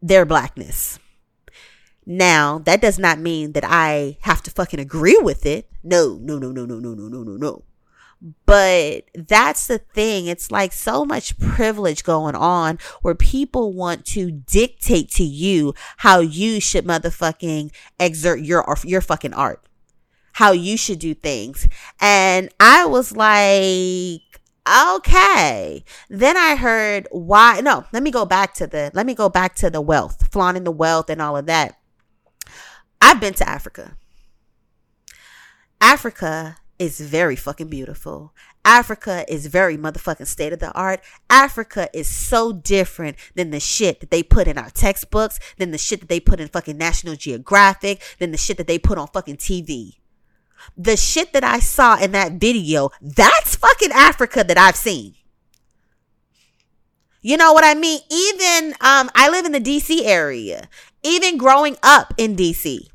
[0.00, 0.98] their blackness.
[2.06, 5.68] Now, that does not mean that I have to fucking agree with it.
[5.82, 7.64] No, no, no, no, no, no, no, no, no, no.
[8.46, 10.26] But that's the thing.
[10.26, 16.20] It's like so much privilege going on where people want to dictate to you how
[16.20, 19.67] you should motherfucking exert your your fucking art
[20.38, 21.68] how you should do things.
[22.00, 24.40] And I was like,
[24.96, 25.82] okay.
[26.08, 27.60] Then I heard why.
[27.60, 30.62] No, let me go back to the, let me go back to the wealth, flaunting
[30.62, 31.80] the wealth and all of that.
[33.02, 33.96] I've been to Africa.
[35.80, 38.32] Africa is very fucking beautiful.
[38.64, 41.00] Africa is very motherfucking state of the art.
[41.28, 45.78] Africa is so different than the shit that they put in our textbooks, than the
[45.78, 49.08] shit that they put in fucking National Geographic, than the shit that they put on
[49.08, 49.97] fucking TV
[50.76, 55.14] the shit that I saw in that video, that's fucking Africa that I've seen.
[57.20, 58.00] You know what I mean?
[58.10, 60.68] Even um I live in the DC area.
[61.02, 62.88] Even growing up in DC.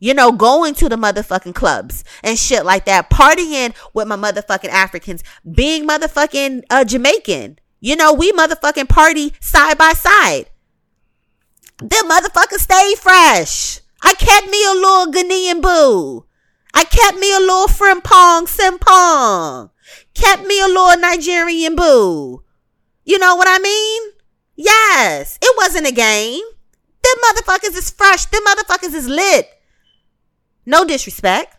[0.00, 4.68] You know, going to the motherfucking clubs and shit like that, partying with my motherfucking
[4.68, 7.58] Africans, being motherfucking uh Jamaican.
[7.80, 10.50] You know, we motherfucking party side by side.
[11.78, 13.80] Them motherfuckers stay fresh.
[14.02, 16.27] I kept me a little Ghanaian boo.
[16.78, 19.70] I kept me a little frimpong simpong.
[20.14, 22.44] Kept me a little Nigerian boo.
[23.04, 24.02] You know what I mean?
[24.54, 25.40] Yes.
[25.42, 26.44] It wasn't a game.
[27.02, 28.26] Them motherfuckers is fresh.
[28.26, 29.48] Them motherfuckers is lit.
[30.66, 31.56] No disrespect.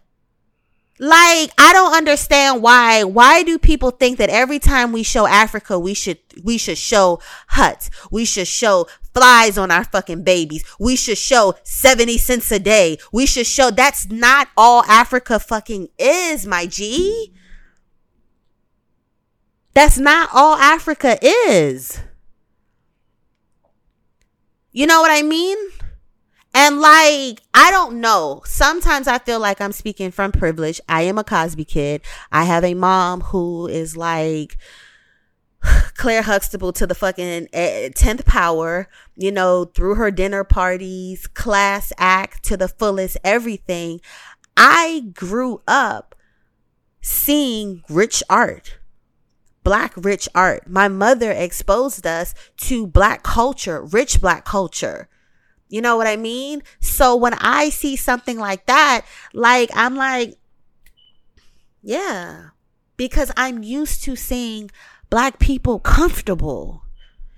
[1.00, 5.78] Like, I don't understand why, why do people think that every time we show Africa,
[5.78, 7.90] we should, we should show huts.
[8.10, 8.88] We should show
[9.20, 10.64] flies on our fucking babies.
[10.80, 12.98] We should show 70 cents a day.
[13.12, 17.34] We should show that's not all Africa fucking is, my G.
[19.74, 22.00] That's not all Africa is.
[24.72, 25.58] You know what I mean?
[26.54, 28.42] And like, I don't know.
[28.46, 30.80] Sometimes I feel like I'm speaking from privilege.
[30.88, 32.02] I am a Cosby kid.
[32.32, 34.58] I have a mom who is like
[35.96, 41.92] Claire Huxtable to the fucking eh, 10th power, you know, through her dinner parties, class
[41.98, 44.02] act to the fullest, everything.
[44.56, 46.16] I grew up
[47.02, 48.80] seeing rich art
[49.64, 50.68] black rich art.
[50.68, 55.10] My mother exposed us to black culture, rich black culture
[55.70, 56.64] You know what I mean?
[56.80, 60.34] So when I see something like that, like I'm like,
[61.84, 62.50] yeah,
[62.98, 64.72] because I'm used to seeing
[65.10, 66.84] black people comfortable.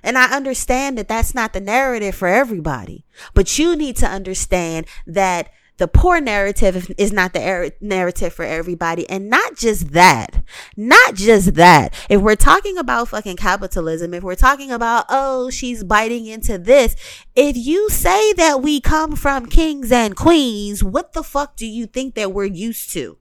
[0.03, 4.87] And I understand that that's not the narrative for everybody, but you need to understand
[5.05, 5.49] that
[5.81, 9.09] the poor narrative is not the er- narrative for everybody.
[9.09, 10.43] And not just that,
[10.77, 11.95] not just that.
[12.07, 16.95] If we're talking about fucking capitalism, if we're talking about, oh, she's biting into this,
[17.35, 21.87] if you say that we come from kings and queens, what the fuck do you
[21.87, 23.17] think that we're used to?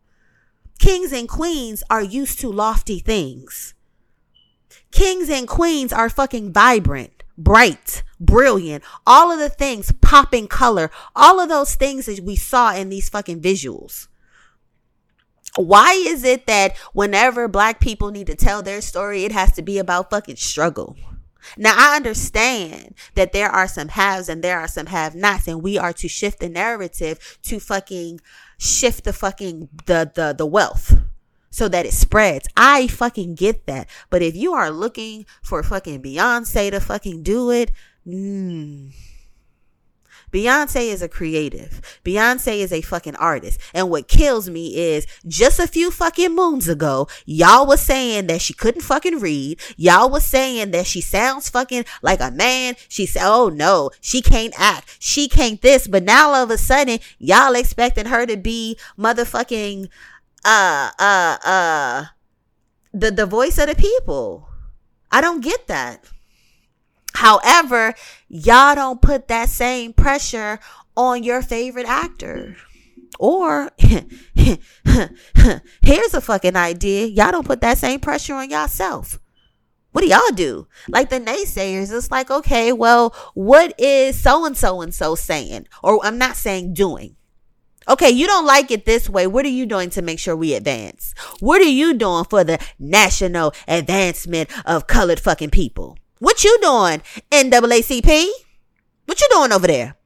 [0.78, 3.72] Kings and queens are used to lofty things.
[4.90, 11.40] Kings and queens are fucking vibrant bright, brilliant, all of the things popping color, all
[11.40, 14.08] of those things that we saw in these fucking visuals.
[15.56, 19.62] Why is it that whenever black people need to tell their story, it has to
[19.62, 20.96] be about fucking struggle?
[21.56, 25.62] Now I understand that there are some haves and there are some have nots, and
[25.62, 28.20] we are to shift the narrative to fucking
[28.58, 30.94] shift the fucking the the the wealth
[31.50, 32.48] so that it spreads.
[32.56, 33.88] I fucking get that.
[34.08, 37.72] But if you are looking for fucking Beyonce to fucking do it,
[38.06, 38.92] mm,
[40.32, 41.80] Beyonce is a creative.
[42.04, 43.60] Beyonce is a fucking artist.
[43.74, 48.40] And what kills me is just a few fucking moons ago, y'all was saying that
[48.40, 49.58] she couldn't fucking read.
[49.76, 52.76] Y'all was saying that she sounds fucking like a man.
[52.88, 54.96] She said, oh no, she can't act.
[55.00, 55.88] She can't this.
[55.88, 59.88] But now all of a sudden, y'all expecting her to be motherfucking
[60.44, 62.04] uh uh uh
[62.92, 64.48] the the voice of the people.
[65.10, 66.04] I don't get that.
[67.14, 67.94] However,
[68.28, 70.60] y'all don't put that same pressure
[70.96, 72.56] on your favorite actor.
[73.18, 74.58] Or here's
[76.14, 77.06] a fucking idea.
[77.06, 79.18] Y'all don't put that same pressure on yourself.
[79.92, 80.68] What do y'all do?
[80.88, 85.66] Like the naysayers, it's like, okay, well, what is so and so and so saying?
[85.82, 87.16] Or I'm not saying doing.
[87.88, 89.26] Okay, you don't like it this way.
[89.26, 91.14] What are you doing to make sure we advance?
[91.40, 95.98] What are you doing for the national advancement of colored fucking people?
[96.18, 97.02] What you doing,
[97.32, 98.28] NAACP?
[99.06, 99.96] What you doing over there?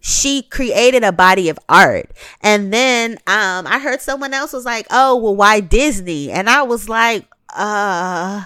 [0.00, 2.12] She created a body of art.
[2.42, 6.62] And then um I heard someone else was like, "Oh, well why Disney?" And I
[6.62, 8.44] was like, "Uh,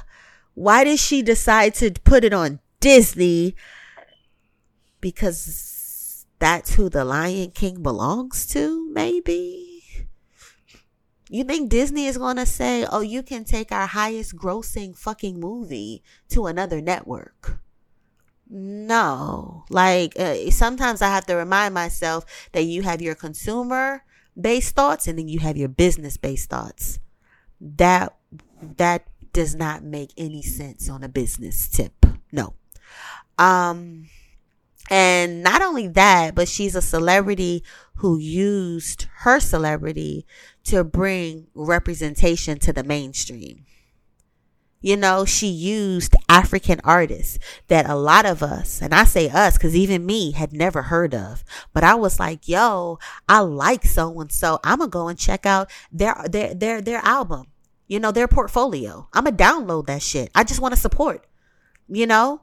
[0.54, 3.56] why did she decide to put it on Disney?"
[5.00, 5.67] Because
[6.38, 9.68] that's who the Lion King belongs to, maybe?
[11.30, 15.38] You think Disney is going to say, oh, you can take our highest grossing fucking
[15.38, 17.60] movie to another network?
[18.48, 19.64] No.
[19.68, 24.04] Like, uh, sometimes I have to remind myself that you have your consumer
[24.40, 26.98] based thoughts and then you have your business based thoughts.
[27.60, 28.16] That,
[28.62, 32.06] that does not make any sense on a business tip.
[32.32, 32.54] No.
[33.36, 34.08] Um,
[34.90, 37.62] and not only that, but she's a celebrity
[37.96, 40.26] who used her celebrity
[40.64, 43.64] to bring representation to the mainstream.
[44.80, 49.58] You know, she used African artists that a lot of us, and I say us
[49.58, 51.42] because even me had never heard of.
[51.72, 54.60] But I was like, yo, I like so and so.
[54.62, 57.46] I'm gonna go and check out their their their their album.
[57.88, 59.08] You know, their portfolio.
[59.12, 60.30] I'm gonna download that shit.
[60.34, 61.26] I just want to support.
[61.88, 62.42] You know?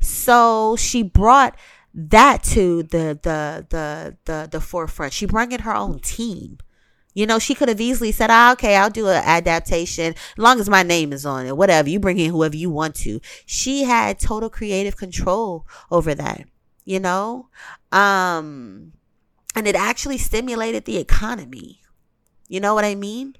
[0.00, 1.56] So she brought
[1.94, 5.12] that to the the the the the forefront.
[5.12, 6.58] She brought in her own team.
[7.12, 10.60] You know, she could have easily said, ah, okay, I'll do an adaptation as long
[10.60, 11.56] as my name is on it.
[11.56, 11.88] Whatever.
[11.88, 13.20] You bring in whoever you want to.
[13.46, 16.44] She had total creative control over that,
[16.84, 17.48] you know?
[17.90, 18.92] Um,
[19.56, 21.80] and it actually stimulated the economy.
[22.46, 23.34] You know what I mean?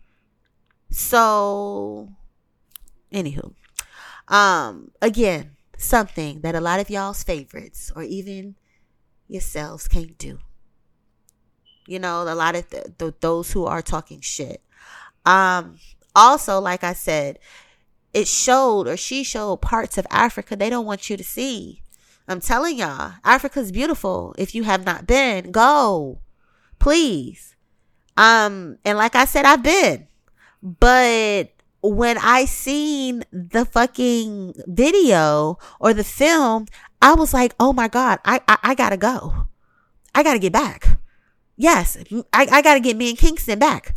[0.90, 2.08] So,
[3.12, 3.54] anywho,
[4.26, 8.56] um, again, something that a lot of y'all's favorites or even
[9.28, 10.38] yourselves can't do.
[11.86, 14.62] You know, a lot of the, the, those who are talking shit.
[15.24, 15.78] Um,
[16.14, 17.38] also, like I said,
[18.12, 21.82] it showed or she showed parts of Africa they don't want you to see.
[22.28, 24.34] I'm telling y'all, Africa's beautiful.
[24.38, 26.20] If you have not been, go.
[26.78, 27.56] Please.
[28.16, 30.06] Um, and like I said, I've been.
[30.62, 31.52] But
[31.82, 36.66] when I seen the fucking video or the film,
[37.00, 39.48] I was like, oh my God, I, I, I gotta go.
[40.14, 40.98] I gotta get back.
[41.56, 41.96] Yes,
[42.32, 43.94] I, I gotta get me and Kingston back.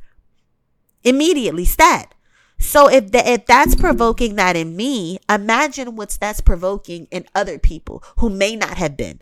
[1.04, 2.14] Immediately, stat.
[2.60, 7.60] So if the, if that's provoking that in me, imagine what's that's provoking in other
[7.60, 9.22] people who may not have been.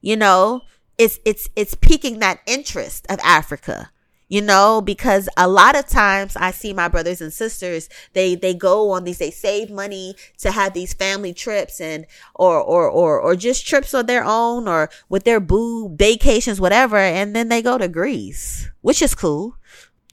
[0.00, 0.60] You know,
[0.96, 3.90] it's it's it's piquing that interest of Africa
[4.28, 8.52] you know because a lot of times i see my brothers and sisters they they
[8.52, 13.20] go on these they save money to have these family trips and or or or
[13.20, 17.62] or just trips on their own or with their boo vacations whatever and then they
[17.62, 19.56] go to greece which is cool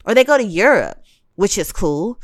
[0.04, 1.00] or they go to europe
[1.36, 2.18] which is cool.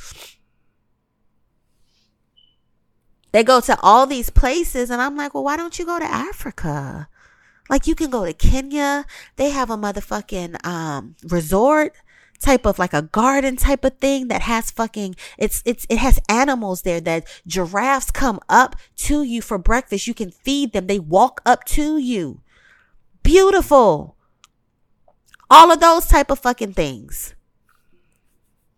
[3.32, 6.04] They go to all these places and i'm like well why don't you go to
[6.04, 7.08] africa
[7.70, 9.06] like you can go to Kenya.
[9.36, 11.94] They have a motherfucking um resort
[12.40, 16.18] type of like a garden type of thing that has fucking it's it's it has
[16.28, 20.06] animals there that giraffes come up to you for breakfast.
[20.06, 20.86] You can feed them.
[20.86, 22.42] They walk up to you.
[23.22, 24.16] Beautiful.
[25.48, 27.34] All of those type of fucking things.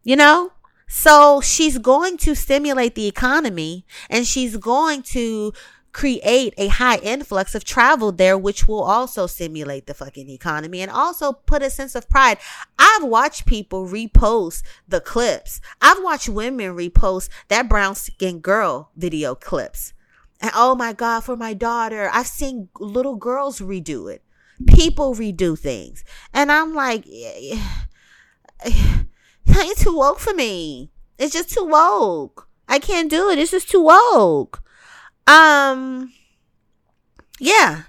[0.05, 0.53] You know?
[0.89, 5.55] So she's going to stimulate the economy and she's going to
[5.93, 10.91] create a high influx of travel there, which will also simulate the fucking economy and
[10.91, 12.39] also put a sense of pride.
[12.79, 15.61] I've watched people repost the clips.
[15.81, 19.93] I've watched women repost that brown skin girl video clips.
[20.41, 24.25] And oh my God, for my daughter, I've seen little girls redo it.
[24.67, 26.05] People redo things.
[26.33, 27.07] And I'm like,
[28.67, 30.91] ain't too woke for me.
[31.19, 32.49] It's just too woke.
[32.69, 33.39] I can't do it.
[33.39, 34.63] It's just too woke.
[35.27, 36.13] Um
[37.41, 37.83] yeah.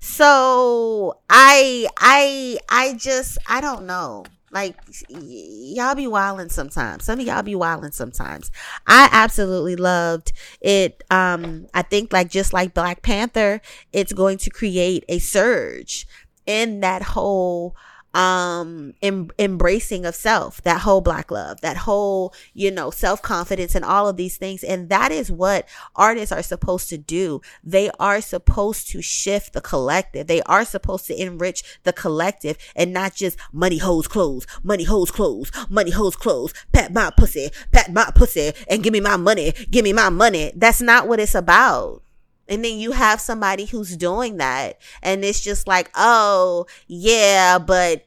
[0.00, 4.24] So I I I just I don't know.
[4.50, 4.76] Like
[5.10, 7.04] y- y'all be wilding sometimes.
[7.04, 8.50] Some of y'all be wilding sometimes.
[8.86, 11.02] I absolutely loved it.
[11.10, 13.60] Um, I think like just like Black Panther,
[13.92, 16.06] it's going to create a surge
[16.46, 17.76] in that whole
[18.14, 23.84] um em- embracing of self that whole black love that whole you know self-confidence and
[23.84, 24.64] all of these things.
[24.64, 27.40] And that is what artists are supposed to do.
[27.62, 30.26] They are supposed to shift the collective.
[30.26, 35.10] They are supposed to enrich the collective and not just money hoes clothes money hoes
[35.10, 39.52] clothes money hoes clothes pat my pussy pat my pussy and give me my money
[39.70, 40.52] give me my money.
[40.54, 42.02] That's not what it's about
[42.48, 44.80] and then you have somebody who's doing that.
[45.02, 48.04] And it's just like, oh, yeah, but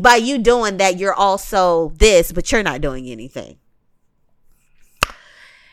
[0.00, 3.58] by you doing that, you're also this, but you're not doing anything.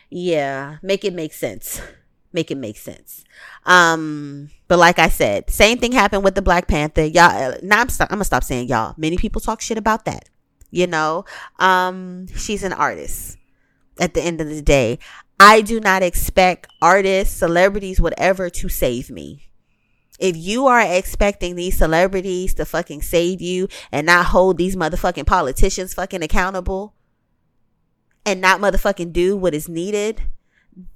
[0.09, 1.81] Yeah, make it make sense.
[2.33, 3.23] Make it make sense.
[3.65, 7.05] Um, but like I said, same thing happened with the Black Panther.
[7.05, 8.93] Y'all, now I'm, I'm gonna stop saying y'all.
[8.97, 10.29] Many people talk shit about that.
[10.71, 11.25] You know,
[11.57, 13.37] um, she's an artist
[13.99, 14.99] at the end of the day.
[15.39, 19.49] I do not expect artists, celebrities, whatever to save me.
[20.19, 25.25] If you are expecting these celebrities to fucking save you and not hold these motherfucking
[25.25, 26.93] politicians fucking accountable
[28.25, 30.23] and not motherfucking do what is needed,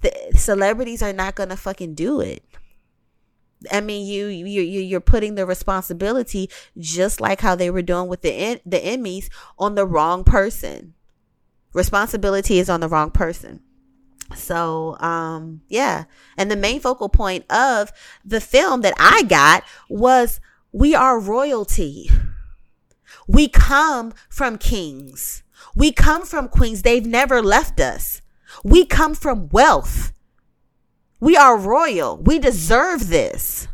[0.02, 2.44] the celebrities are not gonna fucking do it.
[3.72, 8.20] I mean, you you you're putting the responsibility just like how they were doing with
[8.20, 10.92] the the Emmys on the wrong person.
[11.72, 13.63] Responsibility is on the wrong person.
[14.34, 16.04] So, um, yeah.
[16.36, 17.92] And the main focal point of
[18.24, 20.40] the film that I got was
[20.72, 22.10] we are royalty.
[23.26, 25.42] We come from kings.
[25.74, 26.82] We come from queens.
[26.82, 28.20] They've never left us.
[28.62, 30.12] We come from wealth.
[31.20, 32.18] We are royal.
[32.18, 33.68] We deserve this.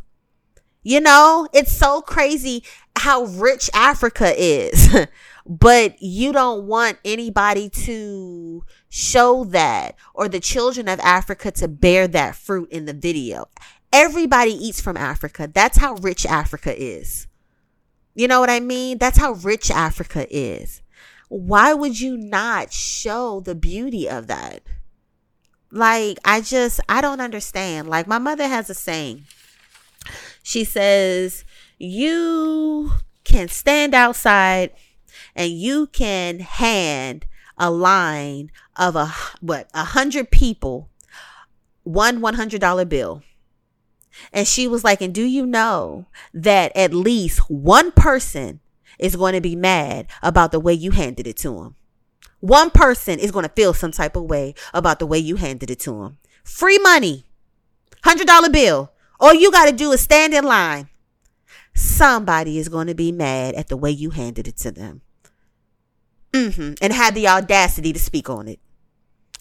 [0.83, 2.65] You know, it's so crazy
[2.97, 4.89] how rich Africa is.
[5.47, 12.07] but you don't want anybody to show that or the children of Africa to bear
[12.09, 13.49] that fruit in the video.
[13.93, 15.49] Everybody eats from Africa.
[15.53, 17.27] That's how rich Africa is.
[18.15, 18.99] You know what I mean?
[18.99, 20.83] That's how rich Africa is.
[21.29, 24.63] Why would you not show the beauty of that?
[25.71, 27.89] Like, I just, I don't understand.
[27.89, 29.25] Like, my mother has a saying.
[30.43, 31.45] She says,
[31.79, 34.73] You can stand outside
[35.37, 37.27] and you can hand
[37.61, 39.07] a line of a
[39.41, 40.89] what a hundred people
[41.85, 43.23] one one hundred dollar bill.
[44.33, 48.59] And she was like and do you know that at least one person
[48.99, 51.77] is going to be mad about the way you handed it to him
[52.41, 55.71] one person is going to feel some type of way about the way you handed
[55.71, 57.25] it to him free money
[58.03, 58.93] hundred dollar bill.
[59.19, 60.89] All you got to do is stand in line.
[61.75, 65.03] Somebody is going to be mad at the way you handed it to them
[66.33, 66.75] Mm-hmm.
[66.81, 68.61] And had the audacity to speak on it.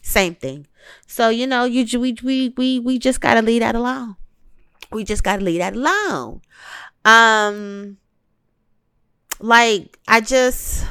[0.02, 0.68] Same thing.
[1.06, 4.16] So you know, you we we we we just gotta leave that alone.
[4.92, 6.42] We just gotta leave that alone.
[7.06, 7.98] Um,
[9.40, 10.86] like I just,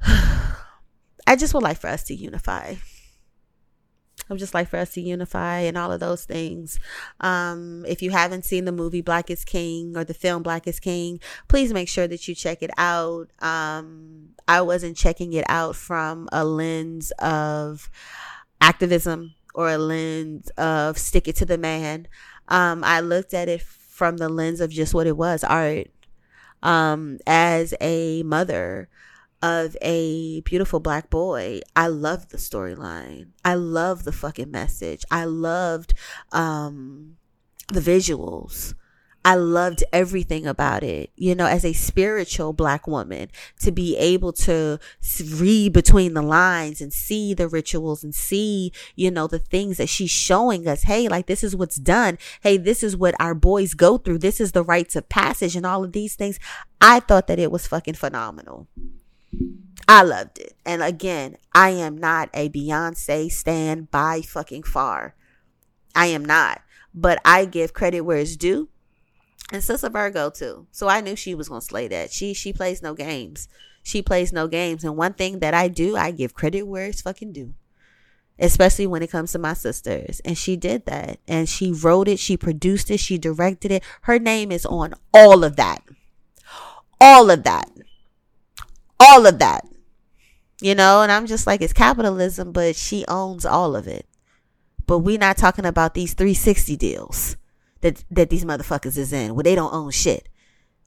[0.06, 2.74] I just would like for us to unify.
[4.30, 6.78] I'm just like for us to unify and all of those things.
[7.20, 10.80] Um, if you haven't seen the movie Black is King or the film Black is
[10.80, 13.30] King, please make sure that you check it out.
[13.40, 17.90] Um, I wasn't checking it out from a lens of
[18.60, 22.06] activism or a lens of stick it to the man.
[22.48, 25.88] Um, I looked at it from the lens of just what it was art.
[26.62, 28.88] Um, as a mother,
[29.42, 31.60] of a beautiful black boy.
[31.76, 33.28] I loved the storyline.
[33.44, 35.04] I loved the fucking message.
[35.10, 35.94] I loved
[36.32, 37.16] um
[37.72, 38.74] the visuals.
[39.24, 41.10] I loved everything about it.
[41.16, 43.28] You know, as a spiritual black woman,
[43.60, 44.78] to be able to
[45.34, 49.88] read between the lines and see the rituals and see, you know, the things that
[49.88, 50.84] she's showing us.
[50.84, 52.16] Hey, like this is what's done.
[52.40, 54.18] Hey, this is what our boys go through.
[54.18, 56.38] This is the rites of passage and all of these things.
[56.80, 58.68] I thought that it was fucking phenomenal.
[59.88, 60.54] I loved it.
[60.66, 65.14] And again, I am not a Beyonce stand by fucking far.
[65.94, 66.60] I am not.
[66.94, 68.68] But I give credit where it's due.
[69.50, 70.66] And Sister Virgo too.
[70.72, 72.12] So I knew she was gonna slay that.
[72.12, 73.48] She she plays no games.
[73.82, 74.84] She plays no games.
[74.84, 77.54] And one thing that I do, I give credit where it's fucking due.
[78.38, 80.20] Especially when it comes to my sisters.
[80.22, 81.18] And she did that.
[81.26, 83.82] And she wrote it, she produced it, she directed it.
[84.02, 85.82] Her name is on all of that.
[87.00, 87.70] All of that
[89.00, 89.66] all of that.
[90.60, 94.06] You know, and I'm just like, it's capitalism, but she owns all of it.
[94.86, 97.36] But we're not talking about these 360 deals
[97.80, 100.28] that, that these motherfuckers is in where they don't own shit.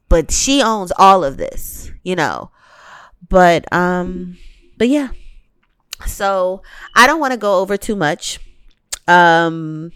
[0.10, 2.52] But she owns all of this, you know.
[3.30, 4.38] But, um,
[4.78, 5.10] but yeah.
[6.06, 6.64] So
[6.96, 8.40] I don't want to go over too much.
[9.08, 9.94] Um,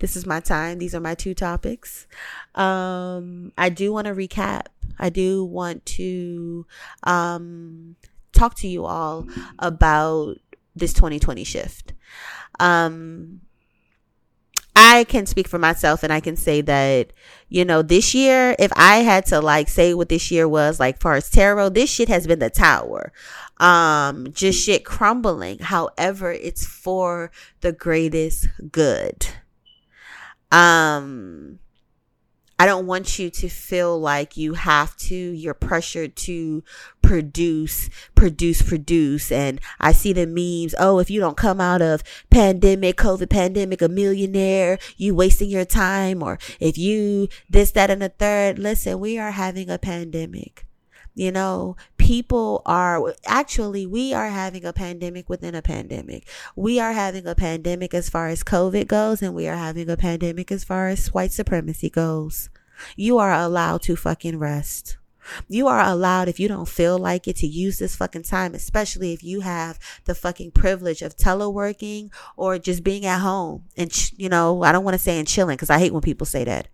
[0.00, 0.78] this is my time.
[0.78, 2.06] These are my two topics.
[2.54, 4.66] Um, I do want to recap
[4.98, 6.66] I do want to
[7.02, 7.96] um,
[8.32, 9.26] talk to you all
[9.58, 10.36] about
[10.74, 11.92] this 2020 shift.
[12.58, 13.40] Um,
[14.76, 17.12] I can speak for myself and I can say that,
[17.48, 21.00] you know, this year, if I had to like say what this year was like
[21.00, 23.12] far as tarot, this shit has been the tower.
[23.58, 25.58] Um, just shit crumbling.
[25.58, 27.30] However, it's for
[27.60, 29.26] the greatest good.
[30.50, 31.58] Um,
[32.60, 36.62] I don't want you to feel like you have to, you're pressured to
[37.00, 39.32] produce, produce, produce.
[39.32, 40.74] And I see the memes.
[40.78, 45.64] Oh, if you don't come out of pandemic, COVID pandemic, a millionaire, you wasting your
[45.64, 46.22] time.
[46.22, 48.58] Or if you this, that, and the third.
[48.58, 50.66] Listen, we are having a pandemic.
[51.14, 51.76] You know,
[52.10, 56.26] people are actually, we are having a pandemic within a pandemic.
[56.56, 59.96] We are having a pandemic as far as COVID goes, and we are having a
[59.96, 62.50] pandemic as far as white supremacy goes.
[62.96, 64.98] You are allowed to fucking rest.
[65.46, 69.12] You are allowed, if you don't feel like it, to use this fucking time, especially
[69.12, 73.66] if you have the fucking privilege of teleworking or just being at home.
[73.76, 76.26] And, you know, I don't want to say and chilling because I hate when people
[76.26, 76.66] say that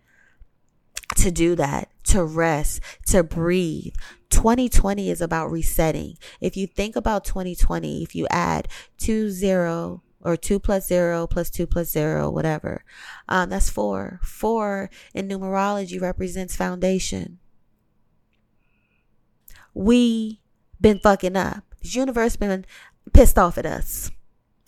[1.14, 3.94] to do that, to rest, to breathe.
[4.30, 6.16] 2020 is about resetting.
[6.40, 11.50] If you think about 2020, if you add two zero or two plus zero plus
[11.50, 12.82] two plus zero, whatever,
[13.28, 14.20] um, that's four.
[14.22, 17.38] Four in numerology represents foundation.
[19.74, 20.40] We
[20.80, 21.64] been fucking up.
[21.82, 22.64] The universe been
[23.12, 24.10] pissed off at us.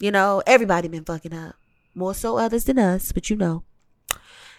[0.01, 1.57] You know, everybody been fucking up.
[1.95, 3.64] More so others than us, but you know.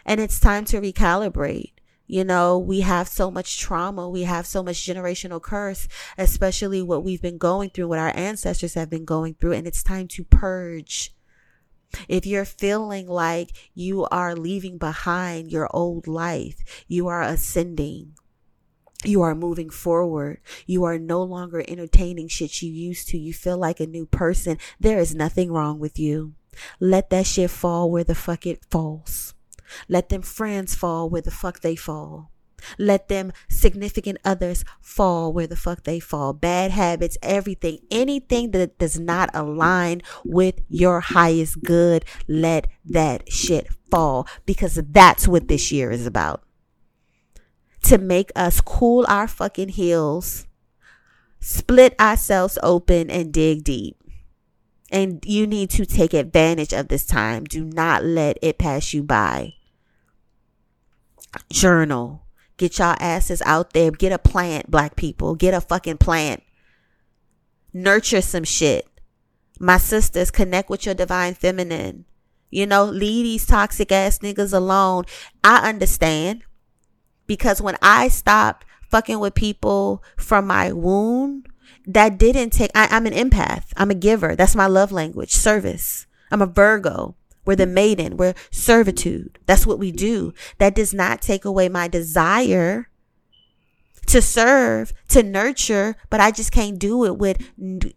[0.06, 1.74] And it's time to recalibrate.
[2.08, 4.10] You know, we have so much trauma.
[4.10, 5.88] We have so much generational curse,
[6.18, 9.54] especially what we've been going through, what our ancestors have been going through.
[9.54, 11.14] And it's time to purge.
[12.08, 18.16] If you're feeling like you are leaving behind your old life, you are ascending.
[19.06, 20.40] You are moving forward.
[20.66, 23.18] You are no longer entertaining shit you used to.
[23.18, 24.58] You feel like a new person.
[24.80, 26.34] There is nothing wrong with you.
[26.80, 29.36] Let that shit fall where the fuck it falls.
[29.88, 32.32] Let them friends fall where the fuck they fall.
[32.78, 36.34] Let them significant others fall where the fuck they fall.
[36.34, 43.68] Bad habits, everything, anything that does not align with your highest good, let that shit
[43.90, 46.44] fall because that's what this year is about.
[47.84, 50.48] To make us cool our fucking heels,
[51.40, 53.96] split ourselves open, and dig deep.
[54.92, 57.46] And you need to take advantage of this time.
[57.46, 59.54] Do not let it pass you by
[61.52, 62.26] journal.
[62.58, 63.92] Get y'all asses out there.
[63.92, 65.36] Get a plant, black people.
[65.36, 66.44] Get a fucking plant.
[67.74, 68.88] Nurture some shit.
[69.60, 72.06] My sisters, connect with your divine feminine.
[72.50, 75.06] You know, leave these toxic ass niggas alone.
[75.44, 76.44] I understand.
[77.28, 81.48] Because when I stopped fucking with people from my wound,
[81.86, 83.66] that didn't take, I, I'm an empath.
[83.78, 84.36] I'm a giver.
[84.36, 86.08] That's my love language, service.
[86.32, 87.16] I'm a Virgo.
[87.50, 88.16] We're the maiden.
[88.16, 89.40] We're servitude.
[89.48, 90.36] That's what we do.
[90.60, 92.90] That does not take away my desire
[94.06, 97.44] to serve, to nurture, but I just can't do it with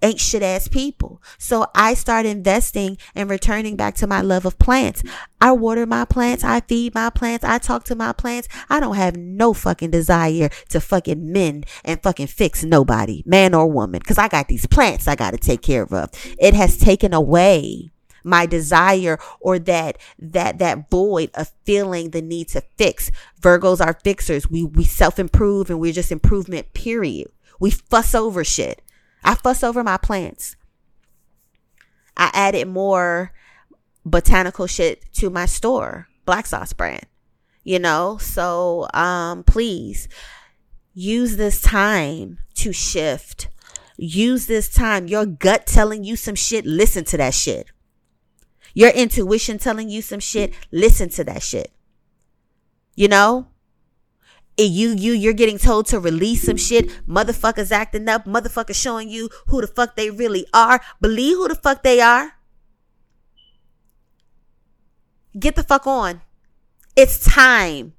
[0.00, 1.22] ain't shit ass people.
[1.36, 5.03] So I start investing and returning back to my love of plants.
[5.38, 6.44] I water my plants.
[6.44, 7.44] I feed my plants.
[7.44, 8.48] I talk to my plants.
[8.70, 13.66] I don't have no fucking desire to fucking mend and fucking fix nobody, man or
[13.70, 16.09] woman, cause I got these plants I got to take care of.
[16.38, 17.91] It has taken away
[18.25, 23.11] my desire or that that that void of feeling the need to fix.
[23.41, 24.51] Virgos are fixers.
[24.51, 27.29] We we self-improve and we're just improvement period.
[27.61, 28.83] We fuss over shit.
[29.25, 30.57] I fuss over my plants.
[32.16, 33.33] I added more
[34.05, 37.07] botanical shit to my store, Black Sauce brand.
[37.64, 40.09] You know, so um please
[40.95, 43.49] use this time to shift.
[43.97, 45.07] Use this time.
[45.07, 47.68] Your gut telling you some shit, listen to that shit.
[48.75, 51.73] Your intuition telling you some shit, listen to that shit.
[52.95, 53.49] You know?
[54.59, 56.89] you you you're getting told to release some shit.
[57.07, 58.25] Motherfuckers acting up.
[58.25, 60.81] Motherfuckers showing you who the fuck they really are.
[61.01, 62.33] Believe who the fuck they are.
[65.39, 66.20] Get the fuck on.
[66.95, 67.95] It's time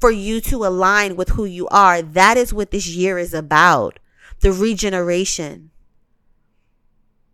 [0.00, 2.02] for you to align with who you are.
[2.02, 4.00] That is what this year is about.
[4.40, 5.70] The regeneration.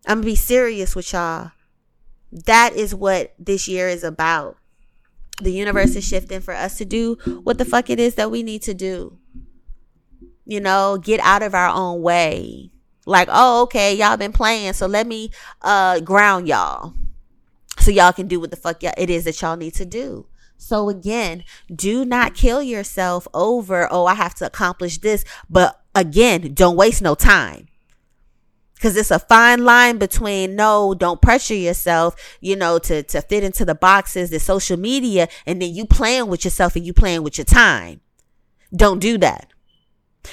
[0.06, 1.52] I'm gonna be serious with y'all
[2.32, 4.56] that is what this year is about.
[5.42, 8.42] The universe is shifting for us to do what the fuck it is that we
[8.42, 9.18] need to do.
[10.44, 12.70] You know, get out of our own way.
[13.06, 15.30] Like, oh, okay, y'all been playing, so let me
[15.62, 16.94] uh ground y'all.
[17.78, 20.26] So y'all can do what the fuck y'all, it is that y'all need to do.
[20.58, 25.24] So again, do not kill yourself over, oh, I have to accomplish this.
[25.48, 27.69] But again, don't waste no time
[28.80, 33.44] because it's a fine line between no don't pressure yourself you know to to fit
[33.44, 37.22] into the boxes the social media and then you playing with yourself and you playing
[37.22, 38.00] with your time
[38.74, 39.52] don't do that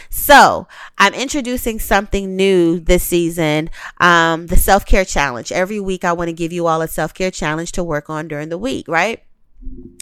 [0.10, 0.68] so
[0.98, 3.70] I'm introducing something new this season,
[4.00, 5.52] um, the self care challenge.
[5.52, 8.28] Every week, I want to give you all a self care challenge to work on
[8.28, 9.24] during the week, right?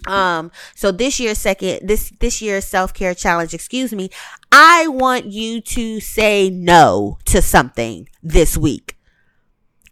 [0.07, 4.09] Um, so this year's second, this, this year's self-care challenge, excuse me,
[4.51, 8.97] I want you to say no to something this week.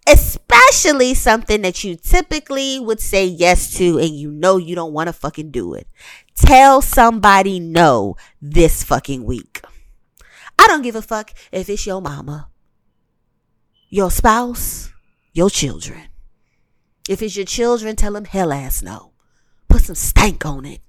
[0.05, 5.07] Especially something that you typically would say yes to and you know you don't want
[5.07, 5.87] to fucking do it.
[6.35, 9.61] Tell somebody no this fucking week.
[10.59, 12.49] I don't give a fuck if it's your mama,
[13.89, 14.91] your spouse,
[15.31, 16.09] your children.
[17.07, 19.12] If it's your children, tell them hell ass no
[19.73, 20.81] put some stank on it.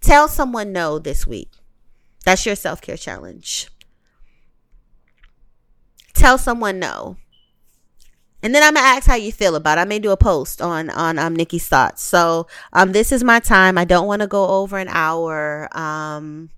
[0.00, 1.50] Tell someone no this week.
[2.24, 3.68] That's your self care challenge.
[6.14, 7.18] Tell someone no.
[8.42, 9.82] And then I'm gonna ask how you feel about it.
[9.82, 12.02] I may do a post on on um Nikki's thoughts.
[12.02, 13.76] So um this is my time.
[13.76, 15.68] I don't want to go over an hour.
[15.76, 16.48] Um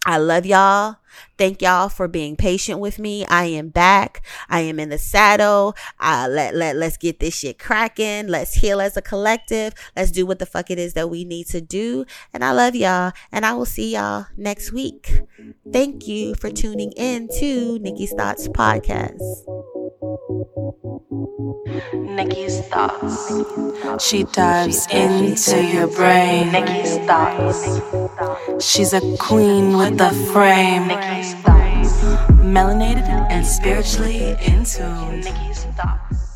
[0.07, 0.95] I love y'all.
[1.37, 3.25] Thank y'all for being patient with me.
[3.25, 4.25] I am back.
[4.47, 5.75] I am in the saddle.
[5.99, 8.27] Uh, let, let, let's get this shit cracking.
[8.27, 9.73] Let's heal as a collective.
[9.97, 12.05] Let's do what the fuck it is that we need to do.
[12.33, 13.11] And I love y'all.
[13.33, 15.23] And I will see y'all next week.
[15.73, 19.19] Thank you for tuning in to Nikki's Thoughts Podcast.
[21.93, 23.33] Nikki's thoughts.
[24.03, 26.51] She dives into your brain.
[26.51, 27.81] Nikki's thoughts.
[28.65, 30.87] She's a queen with the frame.
[30.87, 31.91] Nikki's thoughts.
[32.41, 35.21] Melanated and spiritually in tune.
[35.21, 36.26] Nikki's thoughts.